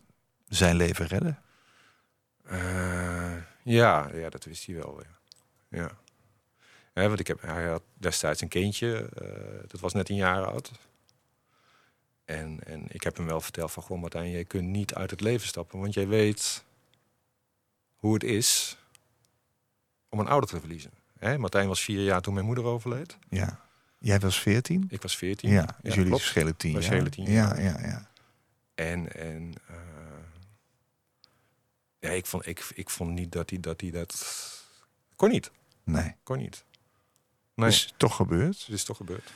[0.47, 1.43] Zijn leven redden?
[2.43, 5.01] Eh, ja, ja, dat wist hij wel.
[5.01, 5.79] Ja.
[5.79, 5.91] ja.
[6.93, 10.45] Hè, want ik heb, hij had destijds een kindje, eh, dat was net een jaar
[10.45, 10.71] oud.
[12.25, 15.21] En, en ik heb hem wel verteld van, goh Martijn, jij kunt niet uit het
[15.21, 15.79] leven stappen.
[15.79, 16.63] Want jij weet
[17.95, 18.77] hoe het is
[20.09, 20.91] om een ouder te verliezen.
[21.19, 23.17] Hè, Martijn was vier jaar toen mijn moeder overleed.
[23.29, 23.59] Ja.
[23.97, 24.85] Jij was 14?
[24.89, 25.51] Ik was veertien.
[25.51, 26.21] Ja, dus jullie klopt.
[26.21, 27.09] verschillen tien jaar.
[27.09, 27.61] tien Ja, jaar.
[27.61, 28.09] ja, ja.
[28.75, 29.75] En, en eh,
[31.99, 34.25] ja, ik, vond, ik, ik vond niet dat hij dat, hij dat...
[35.15, 35.51] Kon niet.
[35.83, 36.15] Nee.
[36.23, 36.63] Kon niet.
[37.55, 38.59] Nee, Is het toch gebeurd?
[38.59, 39.31] het is toch gebeurd.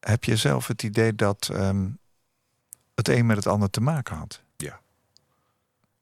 [0.00, 1.88] Heb je zelf het idee dat ehm,
[2.94, 4.42] het een met het ander te maken had?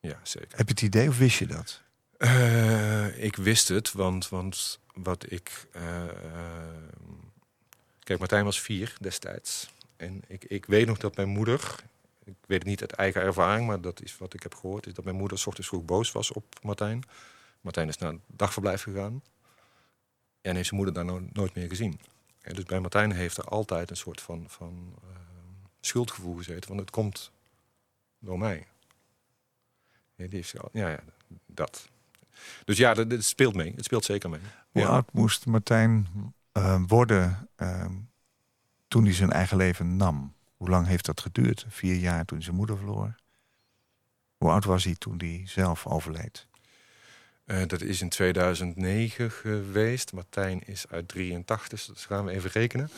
[0.00, 0.56] Ja, zeker.
[0.56, 1.82] Heb je het idee of wist je dat?
[2.18, 5.66] Eh, ik wist het, want, want wat ik...
[5.72, 6.12] eh, eh,
[7.98, 9.70] kijk, Martijn was vier destijds.
[9.96, 11.74] En ik, ik weet nog dat mijn moeder...
[12.24, 14.86] Ik weet het niet uit eigen ervaring, maar dat is wat ik heb gehoord...
[14.86, 17.02] is dat mijn moeder 's ochtends vroeg boos was op Martijn.
[17.60, 19.22] Martijn is naar een dagverblijf gegaan.
[20.48, 22.00] En heeft zijn moeder daar no- nooit meer gezien.
[22.40, 25.08] En dus bij Martijn heeft er altijd een soort van, van eh,
[25.80, 26.68] schuldgevoel gezeten.
[26.68, 27.32] Want het komt
[28.18, 28.66] door mij.
[30.14, 31.00] Ja, die heeft, ja, ja,
[31.46, 31.88] dat.
[32.64, 33.72] Dus ja, dat, dat speelt mee.
[33.74, 34.40] Het speelt zeker mee.
[34.70, 34.88] Hoe Ja.
[34.88, 36.06] oud moest Martijn
[36.52, 37.92] eh, worden ehm,
[38.88, 40.34] toen hij zijn eigen leven nam?
[40.56, 41.66] Hoe lang heeft dat geduurd?
[41.68, 43.14] Vier jaar toen zijn moeder verloor.
[44.36, 46.46] Hoe oud was hij toen hij zelf overleed?
[47.48, 50.12] Eh, dat is in 2009 geweest.
[50.12, 52.90] Martijn is uit 83, dus gaan we even rekenen.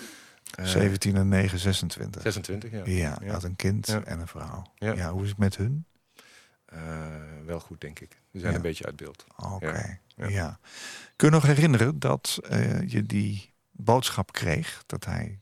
[0.54, 2.22] Eh, 17 en 9, 26.
[2.22, 2.82] 26, ja.
[2.84, 4.02] Ja, had een kind Ja.
[4.04, 4.72] en een vrouw.
[4.76, 4.92] Ja.
[4.92, 5.10] Ja.
[5.12, 5.84] hoe is het met hun?
[6.64, 6.80] Eh,
[7.44, 8.20] wel goed, denk ik.
[8.30, 9.24] We zijn een beetje uit beeld.
[9.36, 10.28] Oké, Ja.
[10.28, 10.58] ja.
[11.16, 12.38] Kun je nog herinneren dat
[12.86, 15.40] je die boodschap kreeg dat hij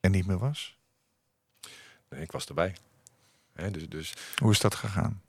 [0.00, 0.78] er niet meer was?
[2.08, 2.76] Nee, ik was erbij.
[3.52, 5.20] Hè, dus, dus Hoe is dat gegaan?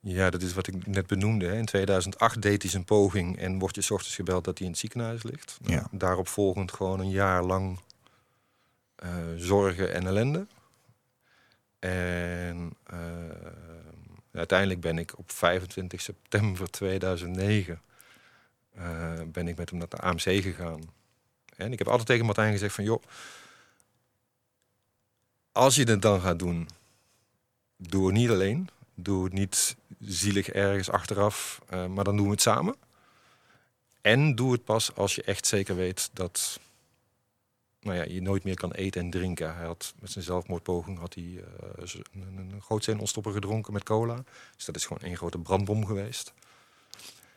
[0.00, 1.46] Ja, dat is wat ik net benoemde.
[1.46, 1.56] Hè.
[1.56, 4.72] In 2008 deed hij zijn poging en wordt je 's ochtends gebeld dat hij in
[4.72, 5.58] het ziekenhuis ligt.
[5.62, 5.88] Ja.
[5.90, 7.78] Daarop volgend gewoon een jaar lang
[8.94, 10.46] eh, zorgen en ellende.
[11.78, 13.52] En ehm,
[14.32, 17.80] uiteindelijk ben ik op 25 september 2009
[18.74, 20.80] eh, ben ik met hem naar de AMC gegaan.
[21.56, 23.02] En ik heb altijd tegen Martijn gezegd van joh,
[25.52, 26.68] als je het dan gaat doen,
[27.76, 28.68] doe het niet alleen.
[29.02, 32.74] Doe het niet zielig ergens achteraf, eh, maar dan doen we het samen.
[34.00, 36.60] En doe het pas als je echt zeker weet dat
[37.80, 39.54] nou ja, je nooit meer kan eten en drinken.
[39.56, 41.44] Hij had met zijn zelfmoordpoging had hij,
[41.84, 44.24] z- een, een gootsteen-ontstopper gedronken met cola.
[44.56, 46.32] Dus dat is gewoon één grote brandbom geweest.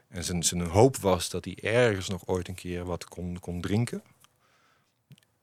[0.07, 3.61] En zijn, zijn hoop was dat hij ergens nog ooit een keer wat kon, kon
[3.61, 4.03] drinken.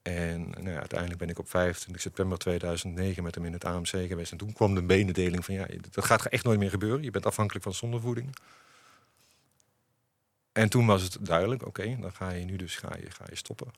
[0.03, 3.87] En nou ja, uiteindelijk ben ik op 25 september 2009 met hem in het AMC
[3.89, 4.33] geweest.
[4.33, 7.03] En toen kwam de mededeling van ja, dat gaat echt nooit meer gebeuren.
[7.03, 8.37] Je bent afhankelijk van zondevoeding.
[10.53, 13.37] En toen was het duidelijk, oké, dan ga je nu dus ga je, ga je
[13.37, 13.69] stoppen.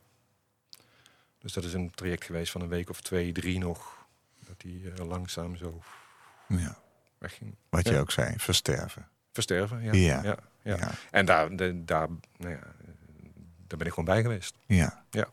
[1.39, 4.07] Dus dat is een traject geweest van een week of twee, drie nog.
[4.47, 5.83] Dat hij eh, langzaam zo
[6.49, 6.79] Ja.
[7.19, 7.55] wegging.
[7.69, 9.09] Wat je ook zei, versterven.
[9.33, 9.93] Versterven, ja.
[10.23, 10.37] Ja.
[10.63, 10.91] ja.
[11.11, 12.61] En daar, de- daar, nou ja,
[13.67, 14.55] daar ben ik gewoon bij geweest.
[14.67, 15.05] Ja.
[15.11, 15.29] Ja.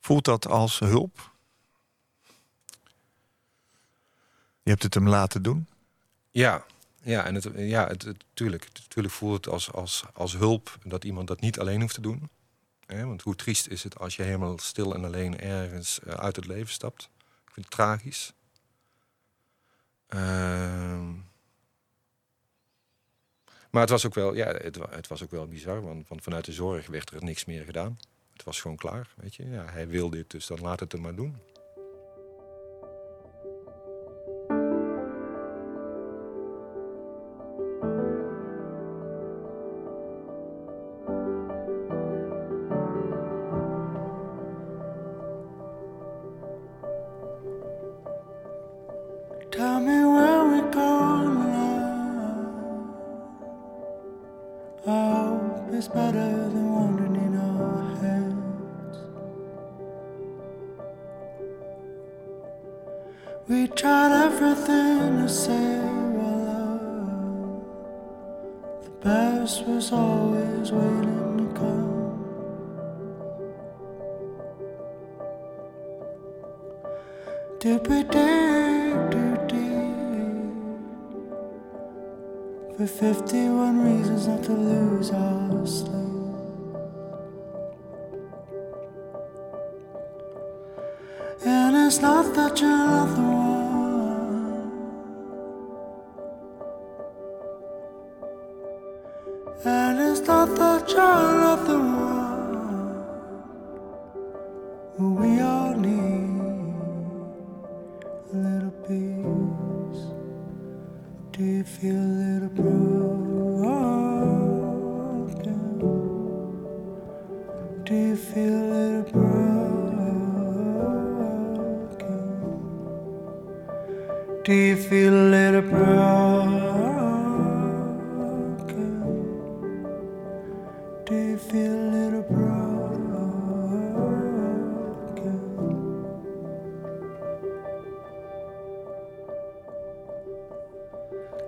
[0.00, 1.34] Voelt dat als hulp?
[4.62, 5.66] Je hebt het hem laten doen?
[6.30, 6.64] Ja,
[7.02, 11.04] ja en het, ja, het, het, tuurlijk, tuurlijk voelt het als, als, als hulp dat
[11.04, 12.30] iemand dat niet alleen hoeft te doen.
[12.86, 16.46] Want hoe triest is het als je helemaal stil en alleen ergens eh, uit het
[16.46, 17.02] leven stapt.
[17.46, 18.32] Ik vind het tragisch.
[20.06, 21.12] Ehm,
[23.70, 26.44] maar het was ook wel, ja, het, het was ook wel bizar, want, want vanuit
[26.44, 27.98] de zorg werd er niks meer gedaan.
[28.36, 29.48] Het was gewoon klaar, weet je.
[29.48, 31.36] Ja, hij wil dit, dus dan laat het hem maar doen.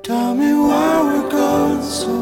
[0.08, 2.17] Tell me why we're going so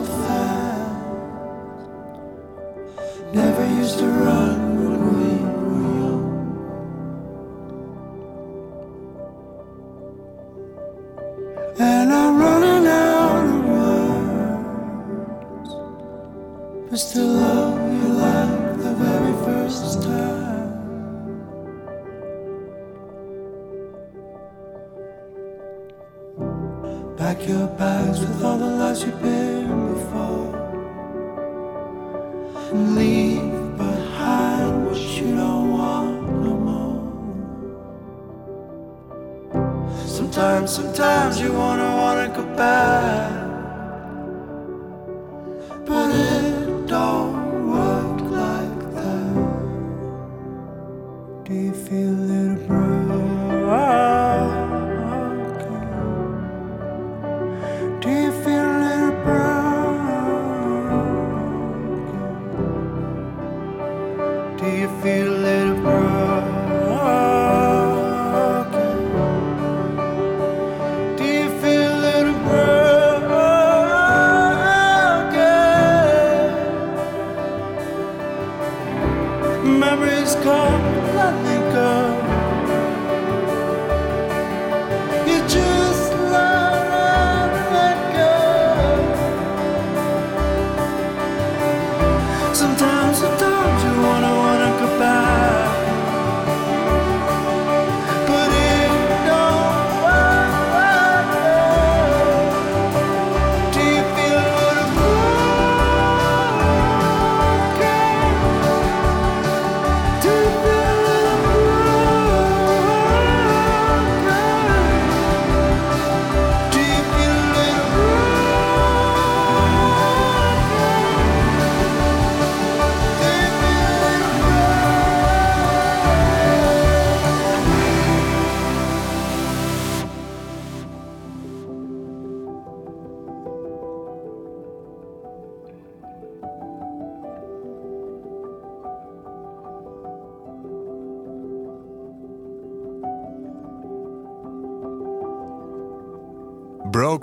[92.57, 92.96] Sometimes,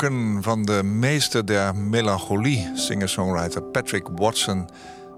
[0.03, 4.69] Van de meester der melancholie, singer-songwriter Patrick Watson.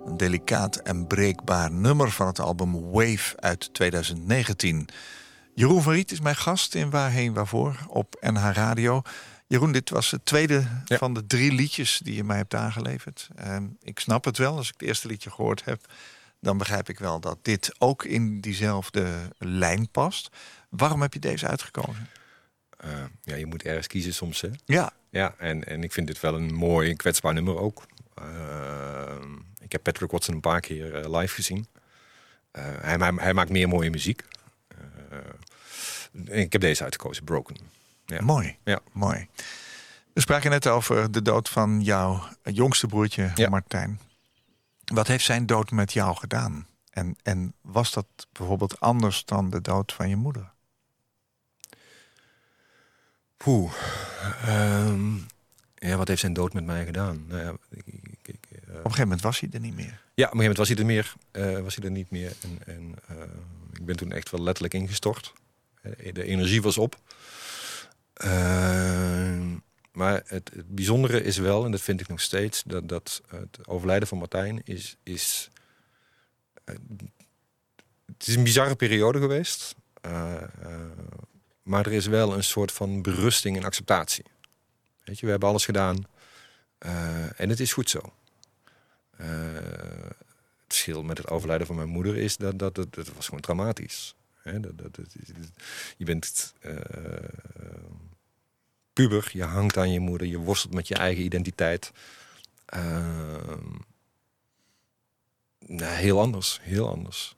[0.06, 4.88] Een delicaat en breekbaar nummer van het album Wave uit 2019.
[5.54, 9.02] Jeroen van Riet is mijn gast in Waarheen Waarvoor op NH Radio.
[9.48, 10.98] Jeroen, dit was het tweede Ja.
[10.98, 13.30] van de drie liedjes die je mij hebt aangeleverd.
[13.36, 15.86] Ehm, ik snap het wel, als ik het eerste liedje gehoord heb...
[16.42, 20.30] dan begrijp ik wel dat dit ook in diezelfde lijn past.
[20.70, 22.08] Waarom heb je deze uitgekozen?
[22.86, 22.92] Eh,
[23.24, 24.50] ja, je moet ergens kiezen soms, hè?
[24.66, 27.86] Ja, Ja, en, en ik vind dit wel een mooi, kwetsbaar nummer ook.
[28.16, 29.16] Eh,
[29.60, 31.68] ik heb Patrick Watson een paar keer eh, live gezien.
[32.52, 34.24] Hij, hij, hij maakt meer mooie muziek.
[36.24, 37.56] Ik heb deze uitgekozen, Broken.
[38.06, 38.22] Ja.
[38.22, 38.58] mooi.
[38.64, 38.80] Ja.
[38.92, 39.28] Mooi.
[40.14, 43.50] We spraken net over de dood van jouw jongste broertje Ja.
[43.50, 44.00] Martijn.
[44.86, 46.68] Wat heeft zijn dood met jou gedaan?
[46.90, 50.52] En, en was dat bijvoorbeeld anders dan de dood van je moeder?
[53.46, 53.74] Poeh.
[54.42, 55.16] Ehm,
[55.76, 57.26] ja, wat heeft zijn dood met mij gedaan?
[57.28, 60.02] Nou ja, ik, ik, ik, eh, Op een gegeven moment was hij er niet meer.
[60.14, 62.34] Ja, op een gegeven moment was hij er, meer, eh, was hij er niet meer.
[62.42, 63.24] En, en eh,
[63.74, 65.34] ik ben toen echt wel letterlijk ingestort.
[66.14, 67.00] De energie was op.
[68.14, 69.42] Eh,
[69.92, 73.68] maar het, het bijzondere is wel, en dat vind ik nog steeds, dat, dat het
[73.68, 74.98] overlijden van Martijn is.
[75.04, 75.50] is
[78.06, 79.76] het is een bizarre periode geweest.
[81.66, 84.26] Maar er is wel een soort van berusting en acceptatie.
[85.04, 86.06] Weet je, we hebben alles gedaan.
[86.78, 88.14] eh, en het is goed zo.
[89.18, 89.28] Eh,
[90.64, 94.16] het verschil met het overlijden van mijn moeder is dat dat, dat, was gewoon traumatisch.
[94.44, 95.16] Dat, dat,
[95.98, 96.76] je bent eh,
[98.94, 101.92] puber, je hangt aan je moeder, je worstelt met je eigen identiteit.
[105.60, 107.36] Nou, heel anders, heel anders.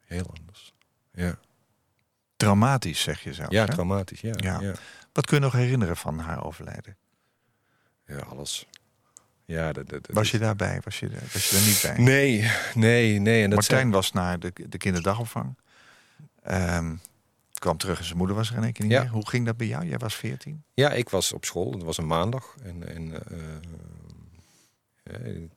[0.00, 0.74] Heel anders.
[1.12, 1.38] Ja,
[2.40, 3.50] Traumatisch, zeg je zelf.
[3.50, 3.70] ja hè?
[3.72, 4.20] traumatisch.
[4.20, 4.60] Ja, Ja.
[4.60, 4.72] ja.
[5.12, 6.96] Wat kun je nog herinneren van haar overlijden?
[8.06, 8.66] Ja, alles.
[9.44, 10.80] Ja, dat, dat, Was je daarbij?
[10.84, 12.04] Was je, er- was je er niet bij?
[12.04, 13.42] Nee, nee, nee.
[13.42, 15.56] En dat Martijn was naar de, de kinderdagopvang.
[16.42, 16.94] Ehm,
[17.58, 19.02] kwam terug en zijn moeder was er in één keer niet Ja.
[19.02, 19.10] meer.
[19.10, 19.86] Hoe ging dat bij jou?
[19.86, 20.62] Jij was 14.
[20.74, 21.72] Ja, ik was op school.
[21.72, 22.54] Het was een maandag.
[22.62, 23.36] En, en eh,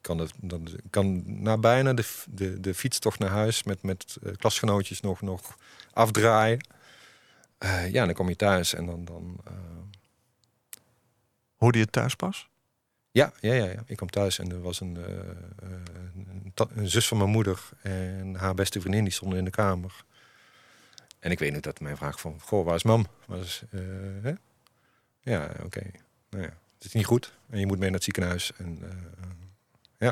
[0.02, 4.18] kan, het, dan, ik kan na bijna de, de, de fietstocht naar huis met, met
[4.24, 5.58] eh, klasgenootjes nog, nog
[5.94, 6.68] afdraaien.
[7.58, 9.06] Eh, ja, dan kom je thuis en dan...
[9.06, 9.54] dan eh,
[11.56, 12.50] Hoorde je het thuis pas?
[13.12, 15.70] ja, ja, ja, ja, ik kwam thuis en er was een, eh, eh,
[16.16, 19.52] een, ta- een zus van mijn moeder en haar beste vriendin die stonden in de
[19.52, 20.04] kamer.
[21.20, 23.08] En ik weet nog dat mijn vraag van, goh, waar is mam?
[23.30, 23.80] Eh,
[24.22, 24.34] hè?
[25.22, 25.82] Ja, oké.
[26.30, 26.54] Nou ja,
[26.84, 28.52] het is niet goed en je moet mee naar het ziekenhuis.
[28.58, 28.80] En,
[29.98, 30.12] eh,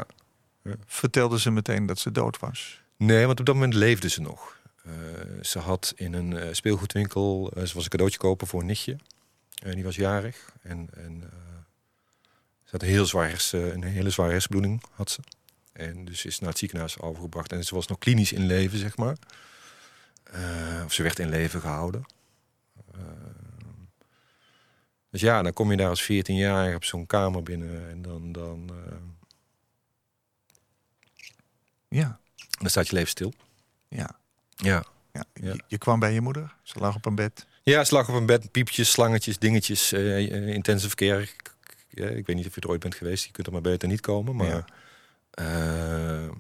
[0.85, 2.81] Vertelde ze meteen dat ze dood was.
[2.97, 4.59] Nee, want op dat moment leefde ze nog.
[4.83, 4.93] Eh,
[5.41, 8.97] ze had in een eh, speelgoedwinkel, eh, ze was een cadeautje kopen voor een nichtje.
[9.63, 10.51] En die was jarig.
[10.61, 11.29] En, en eh,
[12.63, 14.83] ze had een, heel zwaar hersen, een hele zware hersenbloeding.
[14.91, 15.19] Had ze.
[15.71, 17.51] En dus is naar het ziekenhuis overgebracht.
[17.51, 19.15] En ze was nog klinisch in leven, zeg maar.
[20.23, 22.05] Eh, of ze werd in leven gehouden.
[25.11, 27.89] Dus ja, dan kom je daar als 14-jarige op zo'n kamer binnen.
[27.89, 28.95] En dan, dan, eh,
[31.89, 32.19] Ja.
[32.59, 33.33] dan staat je leven stil.
[33.87, 34.09] Ja.
[34.55, 34.83] Ja.
[35.13, 35.25] ja.
[35.33, 35.51] Ja.
[35.53, 36.55] Je, je kwam bij je moeder.
[36.63, 37.45] Ze lag op een bed.
[37.63, 41.21] Ja, ze lag op een bed, piepjes, slangetjes, dingetjes, eh, intensive care.
[41.89, 44.01] Ik, weet niet of je er ooit bent geweest, je kunt er maar beter niet
[44.01, 44.35] komen.
[44.35, 44.65] Maar Ja.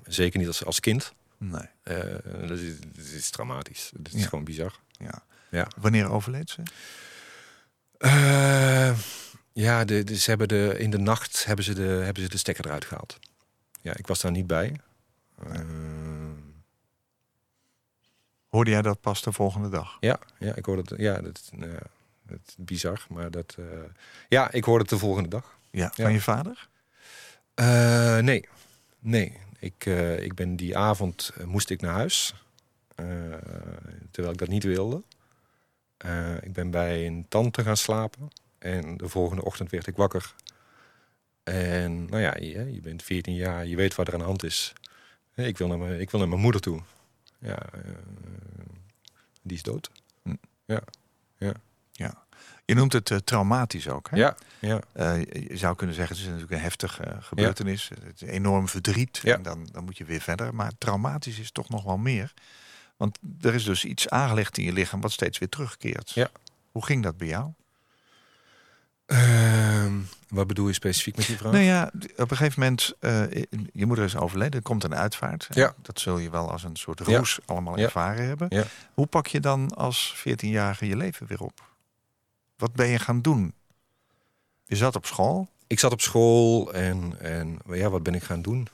[0.05, 1.13] zeker niet als, als kind.
[1.37, 1.65] Nee.
[2.47, 3.91] Dat, is, dat is traumatisch.
[3.95, 4.27] Dat is Ja.
[4.27, 4.79] gewoon bizar.
[4.91, 5.23] Ja.
[5.49, 5.67] Ja.
[5.79, 6.61] Wanneer overleed ze?
[8.01, 8.97] Eh,
[9.53, 12.37] ja, de, de- ze hebben de, in de nacht hebben ze, de, hebben ze de
[12.37, 13.19] stekker eruit gehaald.
[13.81, 14.75] Ja, ik was daar niet bij.
[15.47, 15.59] Eh,
[18.49, 19.97] Hoorde jij dat pas de volgende dag?
[19.99, 20.99] ja, ja, ik hoorde het.
[20.99, 21.51] Ja, dat,
[22.45, 23.05] is bizar.
[23.09, 23.55] Maar dat.
[23.59, 23.65] eh,
[24.29, 25.57] ja, ik hoorde het de volgende dag.
[25.69, 25.91] Ja.
[25.95, 26.03] Ja.
[26.03, 26.69] Van je vader?
[27.53, 28.47] Eh, nee,
[28.99, 29.37] nee.
[29.59, 32.33] Ik, eh, ik ben die avond eh, moest ik naar huis.
[32.95, 33.05] Eh,
[34.11, 35.03] terwijl ik dat niet wilde.
[36.01, 38.27] Eh, ik ben bij een tante gaan slapen.
[38.57, 40.33] En de volgende ochtend werd ik wakker.
[41.43, 44.43] En nou ja, je, je bent 14 jaar, je weet wat er aan de hand
[44.43, 44.73] is.
[45.35, 46.81] Ik wil naar mijn, ik wil naar mijn moeder toe.
[47.39, 47.81] Ja, eh,
[49.41, 49.91] die is dood.
[52.65, 54.09] Je noemt het eh, traumatisch ook.
[54.09, 54.17] Hè?
[54.17, 57.89] Ja, ja, je zou kunnen zeggen, het is natuurlijk een heftige gebeurtenis.
[58.03, 59.19] Het is enorm verdriet.
[59.23, 59.35] Ja.
[59.35, 60.55] En dan, dan moet je weer verder.
[60.55, 62.33] Maar traumatisch is toch nog wel meer.
[63.01, 66.11] Want er is dus iets aangelegd in je lichaam wat steeds weer terugkeert.
[66.11, 66.29] Ja.
[66.71, 67.51] Hoe ging dat bij jou?
[69.05, 69.93] Ehm,
[70.29, 71.51] wat bedoel je specifiek met die vraag?
[71.51, 73.31] Nou ja, op een gegeven moment, eh,
[73.73, 75.47] je moeder is overleden, er komt een uitvaart.
[75.51, 75.73] Ja.
[75.81, 77.17] Dat zul je wel als een soort Ja.
[77.17, 77.83] roes allemaal Ja.
[77.85, 78.47] ervaren hebben.
[78.49, 78.63] Ja.
[78.93, 81.69] Hoe pak je dan als 14-jarige je leven weer op?
[82.57, 83.53] Wat ben je gaan doen?
[84.65, 85.47] Je zat op school.
[85.67, 88.67] ik zat op school en, en ja, wat ben ik gaan doen?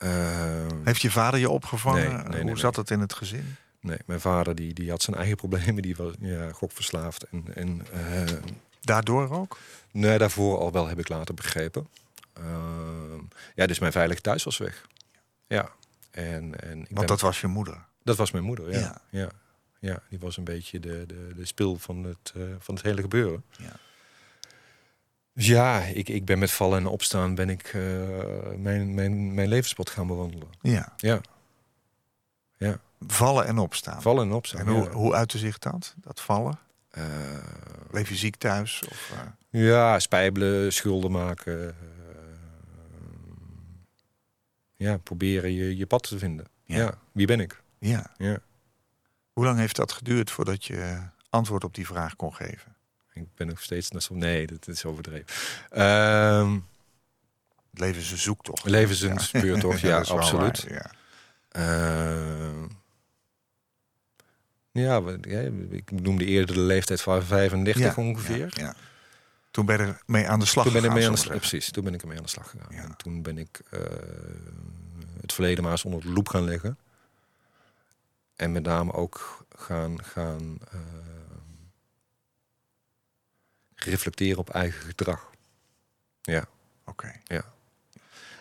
[0.00, 2.02] Ehm, Heeft je vader je opgevangen?
[2.08, 2.56] Nee, nee, nee, Hoe nee.
[2.56, 3.56] zat het in het gezin?
[3.80, 5.82] nee, mijn vader die, die had zijn eigen problemen.
[5.82, 7.22] Die was ja, gokverslaafd.
[7.30, 8.36] En, en eh,
[8.80, 9.58] Daardoor ook?
[9.92, 11.88] nee, daarvoor al wel heb ik later begrepen.
[12.32, 13.20] Ehm,
[13.54, 14.86] ja, dus mijn veilig thuis was weg.
[15.46, 15.70] Ja.
[16.10, 17.84] En, en ik ben- Want dat was je moeder.
[18.02, 18.78] dat was mijn moeder, ja.
[18.78, 19.00] Ja.
[19.10, 19.28] ja.
[19.78, 20.02] ja.
[20.08, 23.44] die was een beetje de, de, de spil van het, eh, van het hele gebeuren.
[23.58, 23.72] Ja.
[25.42, 27.82] Ja, ik, ik ben met vallen en opstaan ben ik eh,
[28.56, 30.48] mijn, mijn, mijn levenspad gaan bewandelen.
[30.60, 30.92] Ja.
[30.96, 31.20] Ja,
[33.06, 34.02] Vallen en opstaan.
[34.02, 34.60] vallen en opstaan.
[34.60, 34.90] En hoe, ja.
[34.90, 35.94] hoe uitte zich dat?
[35.96, 36.58] Dat vallen?
[36.90, 37.04] Eh,
[37.90, 38.82] Bleef je ziek thuis?
[38.90, 39.12] Of,
[39.50, 41.74] eh, ja, spijbelen, schulden maken.
[44.76, 46.46] ja, proberen je, je pad te vinden.
[46.64, 46.76] Ja.
[46.76, 46.94] Ja.
[47.12, 47.62] wie ben ik?
[47.78, 48.10] ja.
[48.16, 48.38] Ja.
[49.32, 50.98] Hoe lang heeft dat geduurd voordat je
[51.30, 52.69] antwoord op die vraag kon geven?
[53.12, 53.90] Ik ben nog steeds...
[53.90, 55.26] naar zo- Nee, dat is overdreven.
[55.70, 56.52] Ehm
[57.70, 58.64] Het leven is een zoektocht.
[58.64, 60.64] leven is een speurtocht, ja, is wel absoluut.
[60.64, 60.90] waar, ja.
[61.48, 62.62] Eh,
[64.72, 65.40] ja, ja,
[65.70, 68.52] ik noemde eerder de leeftijd van 35 Ja, ongeveer.
[68.56, 68.74] Ja, ja.
[69.50, 71.84] Toen ben er mee aan de slag Toen ben, ik mee aan de precies, toen
[71.84, 72.74] ben ik ermee aan de slag gegaan.
[72.76, 72.82] Ja.
[72.82, 73.80] En toen ben ik eh,
[75.20, 76.78] het verleden maar eens onder de loep gaan leggen.
[78.36, 80.80] En met name ook gaan, gaan eh,
[83.84, 85.30] reflecteren op eigen gedrag.
[86.22, 86.44] Ja.
[86.84, 87.12] Oké.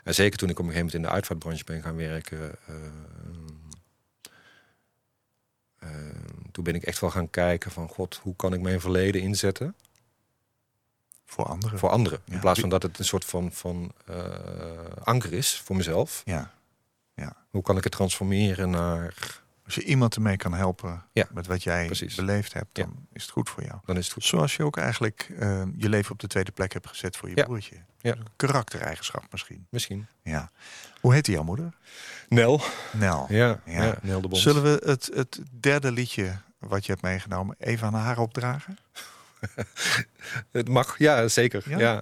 [0.04, 2.56] En zeker toen ik op een gegeven moment in de uitvaartbranche ben gaan werken.
[2.66, 2.76] eh,
[5.80, 6.16] eh,
[6.52, 7.88] toen ben ik echt wel gaan kijken van...
[7.88, 9.76] God, hoe kan ik mijn verleden inzetten
[11.26, 11.80] Voor anderen.
[11.80, 12.22] voor anderen?
[12.26, 12.34] Ja.
[12.34, 16.22] In plaats van dat het een soort van, van eh, anker is voor mezelf.
[16.26, 16.54] Ja.
[17.50, 19.39] Hoe kan ik het transformeren naar
[19.70, 22.16] Als je iemand ermee kan helpen Ja, met wat jij precies.
[22.16, 22.84] beleefd hebt, Ja.
[22.84, 23.80] dan is het goed voor jou.
[23.86, 24.24] Dan is het goed.
[24.24, 27.36] Zoals je ook eigenlijk eh, je leven op de tweede plek hebt gezet voor je
[27.36, 27.44] Ja.
[27.44, 27.76] broertje.
[28.02, 28.16] Ja.
[28.36, 29.68] Karaktereigenschap misschien.
[29.70, 30.08] Misschien.
[30.24, 30.52] Ja.
[31.02, 31.74] Hoe heette jouw moeder?
[32.30, 32.62] Nel.
[32.92, 33.26] Nel.
[33.30, 33.60] Ja.
[34.02, 34.42] Nel de Bond.
[34.42, 38.78] Zullen we het, het derde liedje wat je hebt meegenomen even aan haar opdragen?
[40.52, 41.64] Het mag, ja, zeker.
[41.80, 42.02] Ja?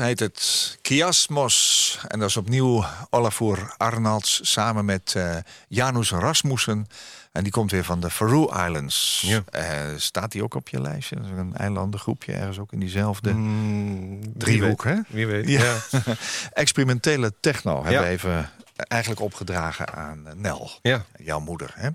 [0.00, 1.98] Heet het Kiasmos.
[2.08, 5.36] En dat is opnieuw Olafur Arnalds samen met eh
[5.68, 6.86] Janus Rasmussen.
[7.32, 9.22] En die komt weer van de Faroe Islands.
[9.26, 9.42] Ja.
[9.50, 11.16] Eh, staat die ook op je lijstje?
[11.16, 14.96] Dat is een eilandengroepje ergens ook in diezelfde Mm, wie driehoek, hè?
[15.08, 15.48] Wie weet.
[15.48, 15.76] Ja.
[15.90, 16.02] Ja.
[16.52, 21.04] Experimentele techno hebben we even eigenlijk opgedragen aan eh, Nel, Ja.
[21.18, 21.72] jouw moeder.
[21.74, 21.88] Hè?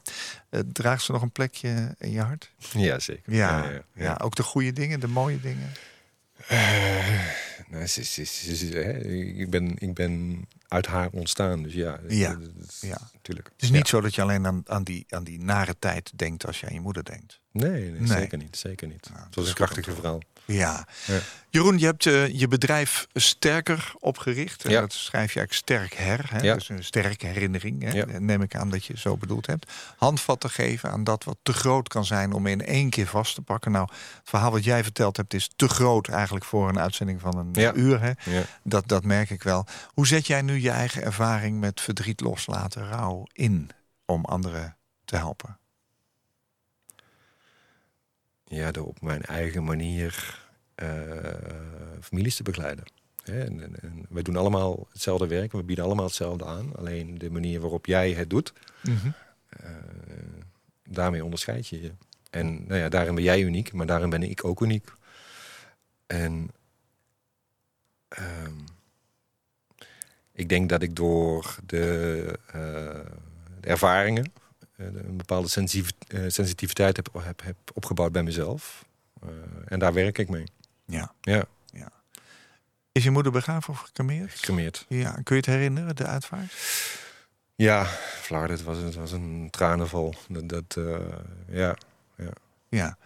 [0.49, 2.51] Eh, draagt ze nog een plekje in je hart?
[2.71, 3.33] ja, zeker.
[3.33, 5.71] Ja, ja, ja, ook de goede dingen, de mooie dingen.
[7.69, 11.99] Nou, ze, ze, ze- ik, ben, ik ben uit haar ontstaan, dus ja.
[12.07, 12.97] Ja, dat- dat- ja.
[13.13, 13.49] Natuurlijk.
[13.53, 16.45] Het is niet zo dat je alleen aan, aan, die, aan die nare tijd denkt
[16.45, 17.39] als je aan je moeder denkt.
[17.51, 18.07] Nee, nee, Nee.
[18.07, 18.57] zeker niet.
[18.57, 19.03] Zeker niet.
[19.03, 20.19] dat het is was een krachtige te verhaal.
[20.45, 20.87] Ja.
[21.05, 21.19] Ja.
[21.49, 24.63] Jeroen, je hebt eh, je bedrijf sterker opgericht.
[24.65, 24.79] En Ja.
[24.81, 26.25] dat schrijf je eigenlijk sterk her.
[26.29, 26.53] Hè?
[26.53, 27.83] Dus een sterke herinnering.
[27.83, 28.19] Hè?
[28.19, 29.71] Neem ik aan dat je zo bedoeld hebt.
[29.97, 33.41] Handvatten geven aan dat wat te groot kan zijn om in één keer vast te
[33.41, 33.71] pakken.
[33.71, 37.37] Nou, het verhaal wat jij verteld hebt is te groot eigenlijk voor een uitzending van
[37.37, 38.01] een uur.
[38.01, 38.11] Hè?
[38.63, 39.65] Dat, dat merk ik wel.
[39.93, 43.69] Hoe zet jij nu je eigen ervaring met verdriet loslaten, rouw in
[44.05, 45.57] om anderen te helpen?
[48.47, 50.43] ja, door op mijn eigen manier
[50.75, 50.87] eh,
[52.01, 52.85] families te begeleiden.
[53.23, 56.75] Hè, En, en, en wij doen allemaal hetzelfde werk, we bieden allemaal hetzelfde aan.
[56.75, 58.53] Alleen de manier waarop jij het doet,
[59.49, 59.69] eh,
[60.83, 61.91] daarmee onderscheid je je.
[62.29, 64.93] En nou ja, daarin ben jij uniek, maar daarin ben ik ook uniek.
[66.07, 66.51] En
[68.07, 68.53] ehm,
[70.35, 72.53] ik denk dat ik door de, eh,
[73.59, 74.31] de ervaringen
[74.75, 75.47] eh, een bepaalde
[76.07, 78.85] eh, sensitiviteit heb, heb, heb opgebouwd bij mezelf.
[79.65, 80.43] En daar werk ik mee.
[80.85, 81.13] Ja.
[81.21, 81.45] Ja,
[82.91, 84.31] Is je moeder begraven of gecremeerd?
[84.31, 84.85] gecremeerd.
[84.87, 86.53] Ja, kun je het herinneren, de uitvaart?
[87.55, 87.85] Ja,
[88.21, 90.15] Vlaar, het was, het was een tranenval.
[90.27, 90.77] Dat, dat
[91.47, 91.75] ja.
[92.15, 92.31] Ja.
[92.69, 92.97] Ja.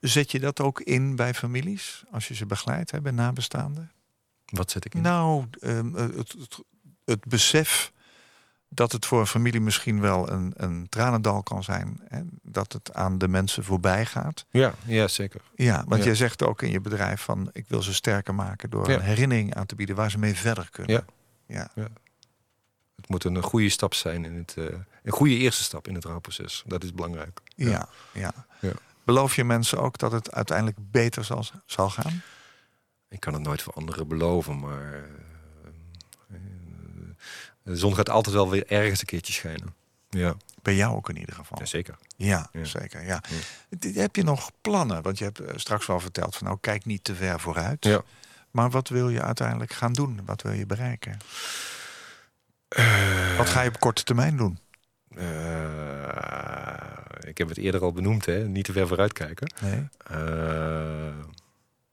[0.00, 3.90] Zet je dat ook in bij families als je ze begeleidt, hè, bij nabestaanden?
[4.52, 5.02] Wat zet ik in?
[5.02, 6.58] Nou, ehm, het, het,
[7.04, 7.92] het besef
[8.68, 12.00] dat het voor een familie misschien wel een, een tranendal kan zijn.
[12.08, 14.44] Hè, dat het aan de mensen voorbij gaat.
[14.50, 15.40] Ja, ja, zeker.
[15.54, 16.06] Ja, want Ja.
[16.06, 18.94] jij zegt ook in je bedrijf van ik wil ze sterker maken door Ja.
[18.96, 21.04] een herinnering aan te bieden waar ze mee verder kunnen.
[21.46, 21.68] Ja.
[21.74, 21.88] Ja.
[22.96, 24.64] Het moet een goede stap zijn in het, eh,
[25.02, 26.62] een goede eerste stap in het rouwproces.
[26.66, 27.40] Dat is belangrijk.
[27.56, 28.32] Ja, ja.
[28.60, 28.72] Ja.
[29.04, 32.22] Beloof je mensen ook dat het uiteindelijk beter zal, zal gaan?
[33.12, 34.98] Ik kan het nooit voor anderen beloven, maar eh,
[36.30, 36.40] eh,
[37.62, 39.74] de zon gaat altijd wel weer ergens een keertje schijnen.
[40.10, 41.58] Ja, Bij jou ook in ieder geval.
[41.58, 41.96] ja zeker.
[42.16, 42.64] Ja, Ja.
[42.64, 43.04] zeker.
[43.04, 43.22] Ja.
[43.80, 45.02] Heb je nog plannen?
[45.02, 47.84] Want je hebt eh, straks wel verteld van nou kijk niet te ver vooruit.
[47.84, 48.02] Ja.
[48.50, 50.20] Maar wat wil je uiteindelijk gaan doen?
[50.24, 51.16] Wat wil je bereiken?
[53.36, 54.58] Wat ga je op korte termijn doen?
[57.20, 58.48] ik heb het eerder al benoemd, hè?
[58.48, 59.52] niet te ver vooruit kijken.
[59.60, 59.88] Nee.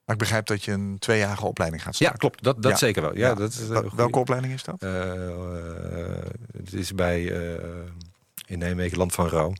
[0.10, 2.20] Maar ik begrijp dat je een tweejarige opleiding gaat ja, starten.
[2.20, 2.44] klopt.
[2.44, 2.78] Dat, dat Ja.
[2.78, 3.16] zeker wel.
[3.18, 3.34] Ja, Ja.
[3.36, 3.82] Dat is, eh.
[3.96, 4.82] Welke opleiding is dat?
[4.84, 4.90] Eh,
[6.58, 7.66] het is bij eh,
[8.46, 9.54] in Nijmegen Land van Rouw.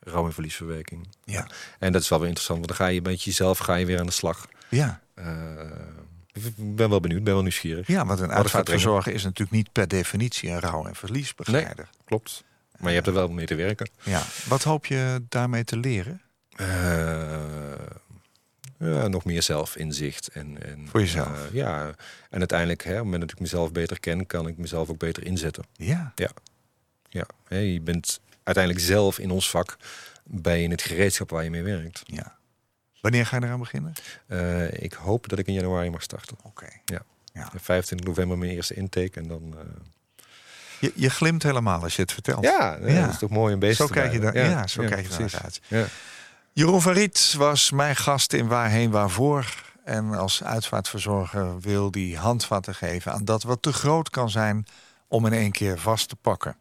[0.00, 1.08] Rouw en verliesverwerking.
[1.24, 1.46] Ja.
[1.78, 3.98] En dat is wel weer interessant, want dan ga je met jezelf ga je weer
[4.00, 4.46] aan de slag.
[4.68, 5.00] Ja.
[6.32, 7.86] Ik ben wel benieuwd, ben wel nieuwsgierig.
[7.86, 11.88] ja, want een uitvaartverzorger is natuurlijk niet per definitie een rouw- en verliesbegeleider.
[12.04, 12.44] Klopt.
[12.78, 13.90] Maar je hebt er wel mee te werken.
[14.02, 14.22] Ja.
[14.48, 16.20] Wat hoop je daarmee te leren?
[18.80, 20.28] Ja, nog meer zelfinzicht.
[20.28, 21.46] En, en, Voor jezelf?
[21.46, 21.94] eh, ja,
[22.30, 24.98] en uiteindelijk, hè, op het moment dat ik mezelf beter ken, kan ik mezelf ook
[24.98, 25.64] beter inzetten.
[25.76, 26.12] Ja.
[27.08, 29.76] Ja, hè, je bent uiteindelijk zelf in ons vak
[30.24, 32.02] bij in het gereedschap waar je mee werkt.
[32.04, 32.38] ja.
[33.00, 33.92] Wanneer ga je eraan beginnen?
[34.26, 36.36] Eh, ik hoop dat ik in januari mag starten.
[36.42, 36.66] Oké.
[36.84, 37.02] Ja.
[37.32, 37.50] Ja.
[37.56, 39.54] 25 november mijn eerste intake en dan...
[39.58, 40.24] eh,
[40.80, 42.44] Je, je glimt helemaal als je het vertelt.
[42.44, 43.00] ja, Ja.
[43.04, 45.40] dat is toch mooi om bezig Zo kijk je daar- ja, zo kijk je precies.
[45.40, 45.60] uit.
[45.68, 45.86] Ja.
[46.52, 49.54] Jeroen van was mijn gast in Waarheen Waarvoor.
[49.84, 54.66] En als uitvaartverzorger wil die handvatten geven aan dat wat te groot kan zijn
[55.08, 56.56] om in één keer vast te pakken.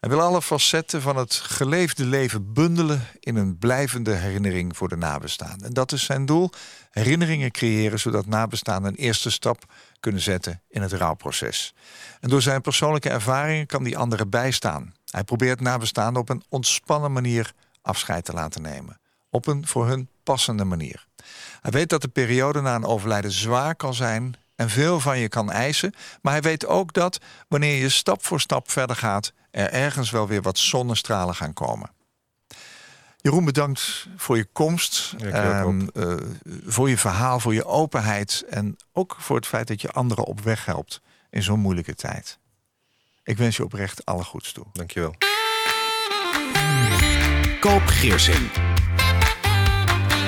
[0.00, 4.96] Hij wil alle facetten van het geleefde leven bundelen in een blijvende herinnering voor de
[4.96, 5.66] nabestaanden.
[5.66, 6.50] En dat is zijn doel:
[6.90, 9.64] herinneringen creëren zodat nabestaanden een eerste stap
[10.00, 11.74] kunnen zetten in het rouwproces.
[12.20, 14.94] En door zijn persoonlijke ervaringen kan die anderen bijstaan.
[15.10, 17.52] Hij probeert nabestaanden op een ontspannen manier
[17.82, 18.98] afscheid te laten nemen.
[19.34, 21.06] Op een voor hun passende manier.
[21.60, 25.28] Hij weet dat de periode na een overlijden zwaar kan zijn en veel van je
[25.28, 25.94] kan eisen.
[26.22, 30.26] Maar hij weet ook dat wanneer je stap voor stap verder gaat, er ergens wel
[30.28, 31.90] weer wat zonnestralen gaan komen.
[33.16, 35.14] Jeroen, bedankt voor je komst.
[35.16, 35.26] Ja,
[35.60, 36.14] Ehm, eh,
[36.66, 38.44] voor je verhaal, voor je openheid.
[38.48, 42.38] En ook voor het feit dat je anderen op weg helpt in zo'n moeilijke tijd.
[43.22, 44.66] Ik wens je oprecht alle goeds toe.
[44.72, 45.14] Dankjewel.
[47.60, 48.50] Koop Geersing.